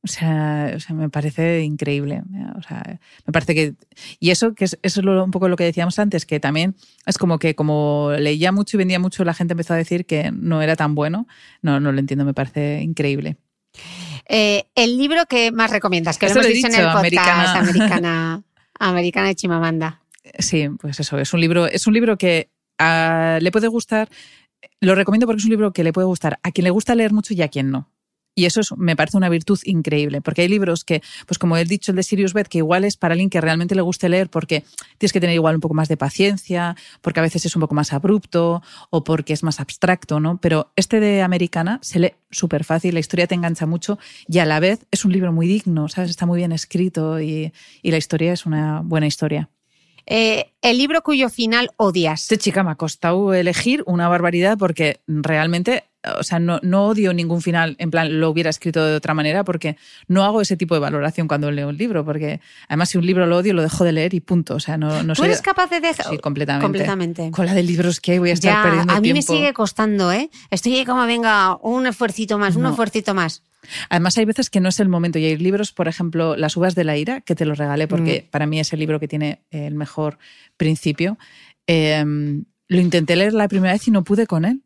[0.04, 2.22] O sea, o sea, me parece increíble.
[2.58, 3.74] O sea, me parece que.
[4.20, 6.76] Y eso, que es, eso es lo- un poco lo que decíamos antes, que también
[7.06, 10.32] es como que como leía mucho y vendía mucho, la gente empezó a decir que
[10.34, 11.26] no era tan bueno.
[11.62, 13.38] No, no lo entiendo, me parece increíble.
[14.28, 16.88] Eh, el libro que más recomiendas, que lo hemos lo he dicho en dicho, el
[16.88, 17.60] podcast, americana.
[17.60, 18.44] americana,
[18.80, 20.02] americana de Chimamanda.
[20.40, 24.10] Sí, pues eso, es un libro, es un libro que ah, le puede gustar,
[24.82, 27.14] lo recomiendo porque es un libro que le puede gustar a quien le gusta leer
[27.14, 27.90] mucho y a quien no.
[28.36, 31.66] Y eso es- me parece una virtud increíble, porque hay libros que, pues como he
[31.66, 34.30] dicho, el de Sirius Beth, que igual es para alguien que realmente le guste leer
[34.30, 34.64] porque
[34.98, 37.76] tienes que tener igual un poco más de paciencia, porque a veces es un poco
[37.76, 40.38] más abrupto o porque es más abstracto, ¿no?
[40.42, 44.46] Pero este de Americana se lee súper fácil, la historia te engancha mucho y a
[44.46, 46.10] la vez es un libro muy digno, ¿sabes?
[46.10, 49.50] Está muy bien escrito y, y la historia es una buena historia.
[50.06, 52.24] Eh, el libro cuyo final odias.
[52.24, 55.86] Este chica me ha costado elegir una barbaridad porque realmente,
[56.18, 59.44] o sea, no, no odio ningún final, en plan, lo hubiera escrito de otra manera
[59.46, 59.78] porque
[60.08, 63.26] no hago ese tipo de valoración cuando leo un libro, porque además si un libro
[63.26, 65.28] lo odio lo dejo de leer y punto, o sea, no, no ¿Tú soy...
[65.28, 66.06] eres capaz de dejar?
[66.10, 66.66] Sí, completamente.
[66.66, 67.32] Completamente.
[67.32, 69.34] Con la de libros que hay voy a estar Ya, perdiendo a mí me tiempo.
[69.34, 70.30] sigue costando, ¿eh?
[70.52, 73.42] Estoy ahí como, venga, un esfuercito más, un esfuercito más.
[73.90, 75.20] Además, hay veces que no es el momento.
[75.20, 78.28] Y hay libros, por ejemplo, Las uvas de la ira, que te lo regalé porque
[78.30, 80.18] para mí es el libro que tiene el mejor
[80.58, 81.18] principio.
[81.68, 82.04] Eh,
[82.68, 84.62] lo intenté leer la primera vez y no pude con él.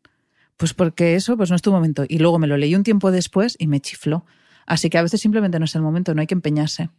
[0.56, 2.04] Pues porque eso pues no es tu momento.
[2.08, 4.24] Y luego me lo leí un tiempo después y me chifló.
[4.66, 6.90] Así que a veces simplemente no es el momento, no hay que empeñarse.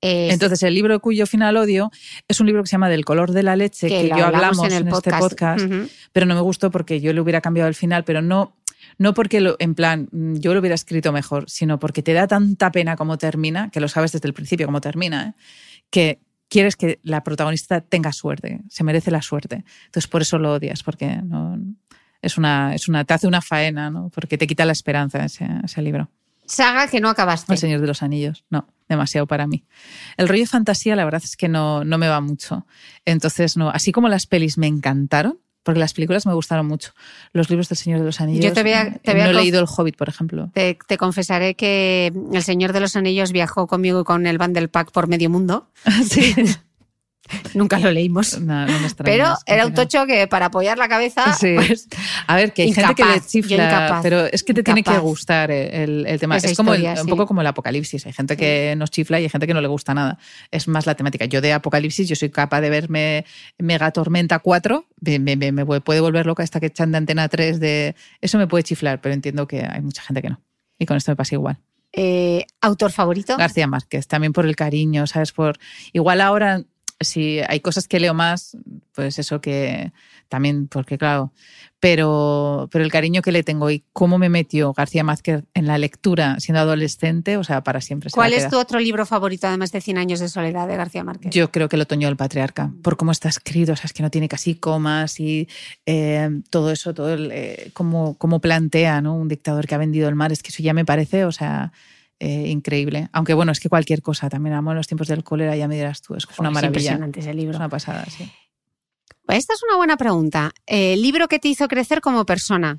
[0.00, 1.92] Es- Entonces, el libro cuyo final odio
[2.26, 4.72] es un libro que se llama Del color de la leche, que, yo hablamos en,
[4.72, 5.64] el este podcast,
[6.12, 8.56] pero no me gustó porque yo le hubiera cambiado el final, pero no,
[8.98, 12.26] no porque lo, en plan mm, yo lo hubiera escrito mejor, sino porque te da
[12.26, 15.34] tanta pena cómo termina, que lo sabes desde el principio cómo termina, ¿eh?
[15.90, 19.64] que quieres que la protagonista tenga suerte, se merece la suerte.
[19.86, 21.58] Entonces por eso lo odias, porque no,
[22.20, 24.10] es una, es una, te hace una faena, ¿no?
[24.10, 26.10] porque te quita la esperanza ese, ese libro.
[26.44, 27.52] Saga que no acabaste.
[27.52, 29.64] El Señor de los Anillos, no, demasiado para mí.
[30.16, 32.66] El rollo de fantasía, la verdad es que no, no me va mucho.
[33.04, 36.92] Entonces, no, así como las pelis me encantaron, porque las películas me gustaron mucho.
[37.32, 38.44] Los libros del Señor de los Anillos.
[38.44, 40.50] Yo te voy a- eh, te voy a no he leído El Hobbit, por ejemplo.
[40.54, 44.52] Te, te confesaré que El Señor de los Anillos viajó conmigo y con el Van
[44.52, 45.68] del Pack por medio mundo.
[46.08, 46.34] sí.
[47.54, 48.40] Nunca lo leímos.
[48.40, 48.72] No, no
[49.04, 51.54] Pero era un tocho que para apoyar la cabeza, Sí.
[51.54, 51.88] pues,
[52.26, 54.98] A ver, que hay gente que le chifla, incapaz, pero es que te tiene que
[54.98, 56.36] gustar eh, el, el tema.
[56.36, 58.04] Esa es como el- un poco como el apocalipsis.
[58.06, 60.18] Hay gente que nos chifla y hay gente que no le gusta nada.
[60.50, 61.24] Es más la temática.
[61.26, 63.24] Yo de apocalipsis, yo soy capaz de verme
[63.58, 67.28] Mega Tormenta 4, me, me- me- me puede volver loca esta que echan de antena
[67.28, 67.94] 3 de...
[68.20, 70.40] Eso me puede chiflar, pero entiendo que hay mucha gente que no.
[70.78, 71.58] Y con esto me pasa igual.
[71.92, 73.36] eh, autor favorito.
[73.36, 75.32] García Márquez, también por el cariño, ¿sabes?
[75.32, 75.58] Por
[75.92, 76.62] igual ahora
[77.04, 78.56] si hay cosas que leo más,
[78.94, 79.92] pues eso que
[80.28, 81.32] también porque claro,
[81.78, 85.78] pero pero el cariño que le tengo y cómo me metió García Márquez en la
[85.78, 89.72] lectura siendo adolescente, o sea, para siempre se ¿Cuál es tu otro libro favorito, además
[89.72, 91.32] de Cien años de soledad de García Márquez?
[91.34, 94.02] Yo creo que el otoño del patriarca, por cómo está escrito, o sea, es que
[94.02, 95.48] no tiene casi comas y
[95.86, 99.14] eh, todo eso, todo el, eh, cómo, cómo plantea ¿no?
[99.14, 101.72] un dictador que ha vendido el mar, es que eso ya me parece, o sea,
[102.24, 103.08] eh, increíble.
[103.12, 105.74] Aunque bueno, es que cualquier cosa, también amo en los tiempos del cólera, ya me
[105.74, 106.68] dirás tú, es que es una maravilla.
[106.78, 107.52] impresionante ese libro.
[107.52, 108.30] Es una pasada, sí.
[109.26, 110.52] Esta es una buena pregunta.
[110.66, 112.78] Eh, ¿Libro que te hizo crecer como persona?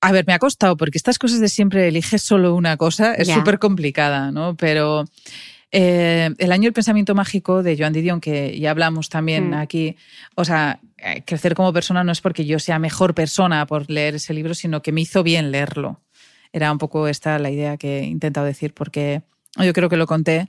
[0.00, 3.28] A ver, me ha costado, porque estas cosas de siempre eliges solo una cosa es
[3.28, 4.56] súper complicada, ¿no?
[4.56, 5.04] Pero
[5.70, 9.54] eh, el año del pensamiento mágico de Joan Didion, que ya hablamos también Mm.
[9.54, 9.96] aquí,
[10.34, 14.16] o sea, eh, crecer como persona no es porque yo sea mejor persona por leer
[14.16, 16.00] ese libro, sino que me hizo bien leerlo.
[16.52, 19.22] Era un poco esta la idea que he intentado decir, porque
[19.58, 20.48] yo creo que lo conté.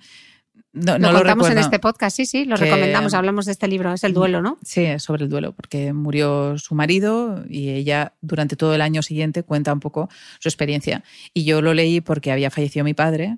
[0.72, 3.54] No, Lo no lo contamos en este podcast, sí, sí, lo Que- recomendamos, hablamos de
[3.54, 4.60] este libro, es el duelo, ¿no?
[4.64, 9.02] Sí, es sobre el duelo, porque murió su marido y ella durante todo el año
[9.02, 11.04] siguiente cuenta un poco su experiencia.
[11.34, 13.38] Y yo lo leí porque había fallecido mi padre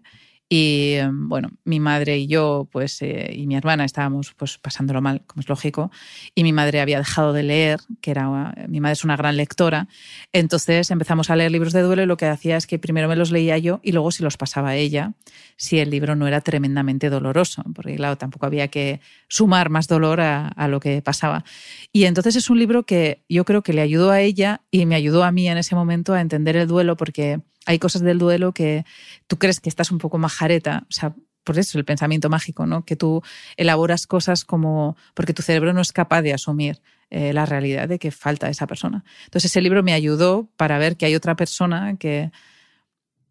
[0.54, 5.02] y eh, bueno, mi madre y yo pues eh, y mi hermana estábamos pues pasándolo
[5.02, 5.92] mal, como es lógico,
[6.36, 9.88] y mi madre había dejado de leer, que era mi madre es una gran lectora,
[10.34, 13.16] entonces empezamos a leer libros de duelo y lo que hacía es que primero me
[13.16, 15.14] los leía yo y luego se los pasaba a ella
[15.56, 19.00] si el libro no era tremendamente doloroso, porque claro, tampoco había que
[19.30, 21.46] sumar más dolor a, a lo que pasaba.
[21.94, 24.96] Y entonces es un libro que yo creo que le ayudó a ella y me
[24.96, 28.54] ayudó a mí en ese momento a entender el duelo, porque hay cosas del duelo
[28.54, 28.86] que
[29.28, 32.66] tú crees que estás un poco más jareta, o sea, por eso el pensamiento mágico,
[32.66, 32.86] ¿no?
[32.86, 33.22] Que tú
[33.58, 38.00] elaboras cosas como porque tu cerebro no es capaz de asumir eh, la realidad de
[38.00, 39.04] que falta esa persona.
[39.26, 42.32] Entonces ese libro me ayudó para ver que hay otra persona que,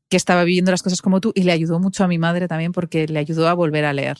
[0.09, 2.72] que estaba viviendo las cosas como tú y le ayudó mucho a mi madre también
[2.72, 4.18] porque le ayudó a volver a leer.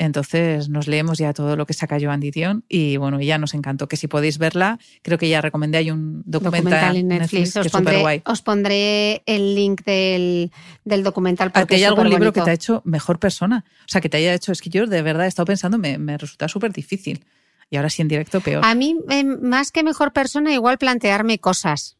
[0.00, 3.86] Entonces nos leemos ya todo lo que saca Joan Didion y bueno, ella nos encantó.
[3.86, 7.52] Que si podéis verla, creo que ya recomendé, hay un documental, Documental en Netflix.
[7.52, 8.22] que Os pondré, superguay.
[8.24, 10.52] os pondré el link del,
[10.86, 13.66] del documental ¿A porque hay algún libro que te ha hecho mejor persona?
[13.80, 15.98] O sea, que te haya hecho, es que yo de verdad he estado pensando, me,
[15.98, 17.26] me resulta súper difícil.
[17.68, 18.64] Y ahora sí en directo peor.
[18.64, 21.98] A mí, eh, más que mejor persona, igual plantearme cosas.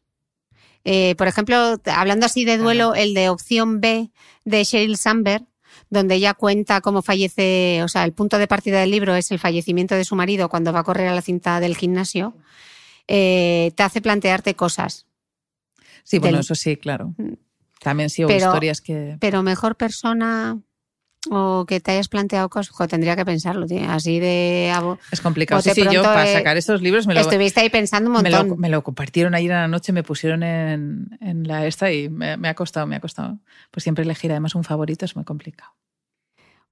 [0.85, 4.09] Eh, por ejemplo, hablando así de duelo, el de opción B
[4.43, 5.45] de Sheryl Sandberg,
[5.91, 9.37] donde ella cuenta cómo fallece, o sea, el punto de partida del libro es el
[9.37, 12.35] fallecimiento de su marido cuando va a correr a la cinta del gimnasio,
[13.07, 15.05] eh, te hace plantearte cosas.
[16.03, 17.13] sí, bueno, del- eso sí, claro.
[17.17, 17.33] Mm.
[17.81, 19.17] También sí, o Pero- historias que...
[19.19, 20.59] Pero mejor persona
[21.29, 24.73] o que te hayas planteado cosas, tendría que pensarlo, tío, así de...
[25.11, 25.61] Es complicado.
[25.61, 28.29] Sí, sí, yo para eh, sacar estos libros me lo, Estuviste ahí pensando un me
[28.29, 28.59] lo, montón.
[28.59, 32.37] me lo compartieron ayer en la noche, me pusieron en, en la esta y me,
[32.37, 33.37] me ha costado, me ha costado.
[33.69, 35.71] Pues siempre elegir además un favorito es muy complicado.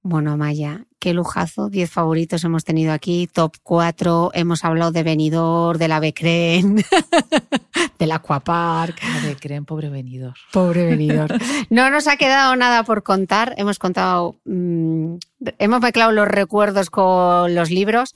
[0.02, 1.68] Bueno, Maya, qué lujazo.
[1.68, 4.30] Diez favoritos hemos tenido aquí, top 4.
[4.32, 6.82] Hemos hablado de Benidorm, de la Becren,
[7.98, 8.98] del Aquapark.
[9.02, 10.34] A ver, creen, pobre venidor.
[10.52, 11.38] Pobre Benidorm.
[11.68, 13.54] No nos ha quedado nada por contar.
[13.58, 15.16] Hemos contado, mm,
[15.58, 18.14] hemos mezclado los recuerdos con los libros.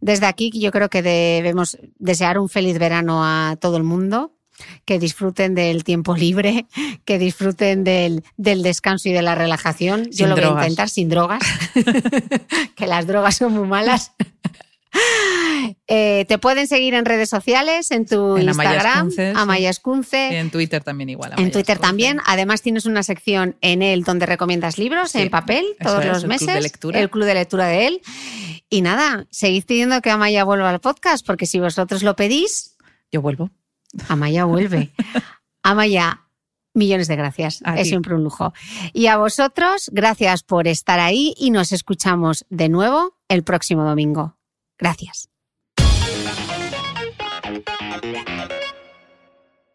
[0.00, 4.33] Desde aquí yo creo que debemos desear un feliz verano a todo el mundo.
[4.84, 6.66] Que disfruten del tiempo libre,
[7.04, 10.08] que disfruten del, del descanso y de la relajación.
[10.10, 11.42] Yo lo voy a intentar sin drogas,
[12.76, 14.12] que las drogas son muy malas.
[15.88, 20.34] Eh, te pueden seguir en redes sociales, en tu En Instagram, Escunce, sí.
[20.36, 21.32] En Twitter también igual.
[21.36, 22.20] en Twitter también.
[22.26, 26.16] Además tienes una sección en él donde recomiendas libros Sí, en papel todos es, los
[26.18, 26.54] el club meses.
[26.54, 27.00] de lectura.
[27.00, 28.00] El club de lectura de él.
[28.70, 32.76] Y nada, seguid pidiendo que Amaya vuelva al podcast, porque si vosotros lo pedís,
[33.10, 33.50] Yo vuelvo.
[34.08, 34.92] Amaya vuelve.
[35.62, 36.26] Amaya,
[36.74, 37.60] millones de gracias.
[37.64, 37.88] A es ti.
[37.90, 38.52] siempre un lujo.
[38.92, 44.36] Y a vosotros, gracias por estar ahí y nos escuchamos de nuevo el próximo domingo.
[44.78, 45.28] Gracias.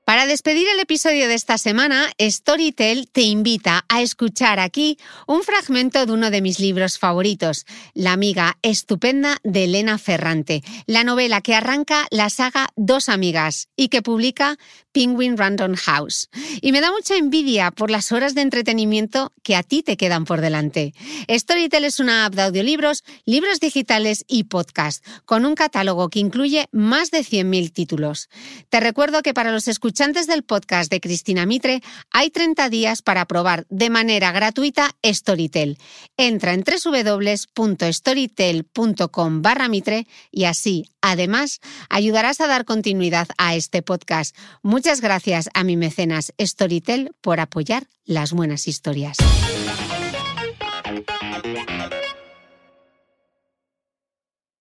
[0.09, 4.97] Para despedir el episodio de esta semana, Storytel te invita a escuchar aquí
[5.27, 11.03] un fragmento de uno de mis libros favoritos, La amiga estupenda de Elena Ferrante, la
[11.03, 14.57] novela que arranca la saga Dos amigas y que publica
[14.91, 16.29] Penguin Random House.
[16.61, 20.25] Y me da mucha envidia por las horas de entretenimiento que a ti te quedan
[20.25, 20.95] por delante.
[21.29, 26.67] Storytel es una app de audiolibros, libros digitales y podcast, con un catálogo que incluye
[26.71, 28.29] más de 100.000 títulos.
[28.69, 29.67] Te recuerdo que para los
[29.99, 35.77] escuchantes del podcast de Cristina Mitre hay 30 días para probar de manera gratuita Storytel.
[36.15, 44.33] Entra en www.storytel.com barra Mitre y así, además, ayudarás a dar continuidad a este podcast.
[44.63, 49.17] Muchas gracias a mi mecenas Storytel por apoyar las buenas historias.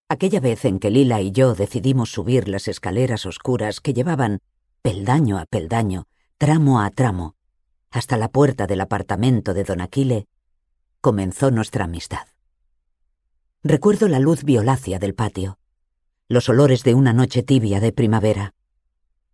[0.08, 4.40] Aquella vez en que Lila y yo decidimos subir las escaleras oscuras que llevaban,
[4.88, 6.06] peldaño a peldaño,
[6.38, 7.36] tramo a tramo,
[7.90, 10.26] hasta la puerta del apartamento de Don Aquile,
[11.02, 12.26] comenzó nuestra amistad.
[13.62, 15.58] Recuerdo la luz violácea del patio,
[16.26, 18.54] los olores de una noche tibia de primavera.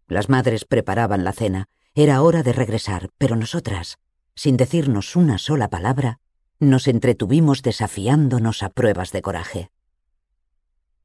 [0.08, 4.00] Las madres preparaban la cena, era hora de regresar, pero nosotras,
[4.34, 6.18] sin decirnos una sola palabra,
[6.58, 9.70] nos entretuvimos desafiándonos a pruebas de coraje.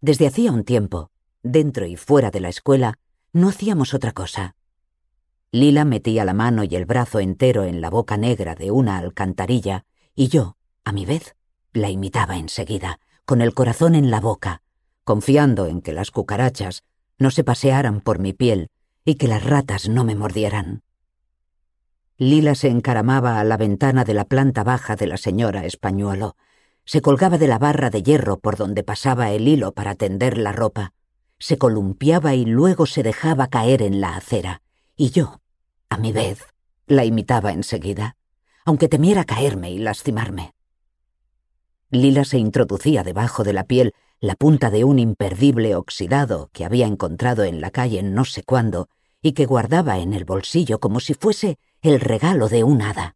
[0.01, 1.11] Desde hacía un tiempo,
[1.43, 2.97] dentro y fuera de la escuela,
[3.33, 4.55] no hacíamos otra cosa.
[5.51, 9.85] Lila metía la mano y el brazo entero en la boca negra de una alcantarilla,
[10.15, 11.35] y yo, a mi vez,
[11.73, 14.61] la imitaba enseguida, con el corazón en la boca,
[15.03, 16.83] confiando en que las cucarachas
[17.17, 18.69] no se pasearan por mi piel
[19.05, 20.83] y que las ratas no me mordieran.
[22.17, 26.35] Lila se encaramaba a la ventana de la planta baja de la señora Españuelo,
[26.85, 30.51] se colgaba de la barra de hierro por donde pasaba el hilo para tender la
[30.51, 30.93] ropa,
[31.39, 34.61] se columpiaba y luego se dejaba caer en la acera,
[34.95, 35.41] y yo,
[35.89, 36.45] a mi vez,
[36.85, 38.17] la imitaba enseguida,
[38.65, 40.53] aunque temiera caerme y lastimarme.
[41.89, 46.85] Lila se introducía debajo de la piel la punta de un imperdible oxidado que había
[46.85, 48.89] encontrado en la calle no sé cuándo
[49.21, 53.15] y que guardaba en el bolsillo como si fuese el regalo de un hada.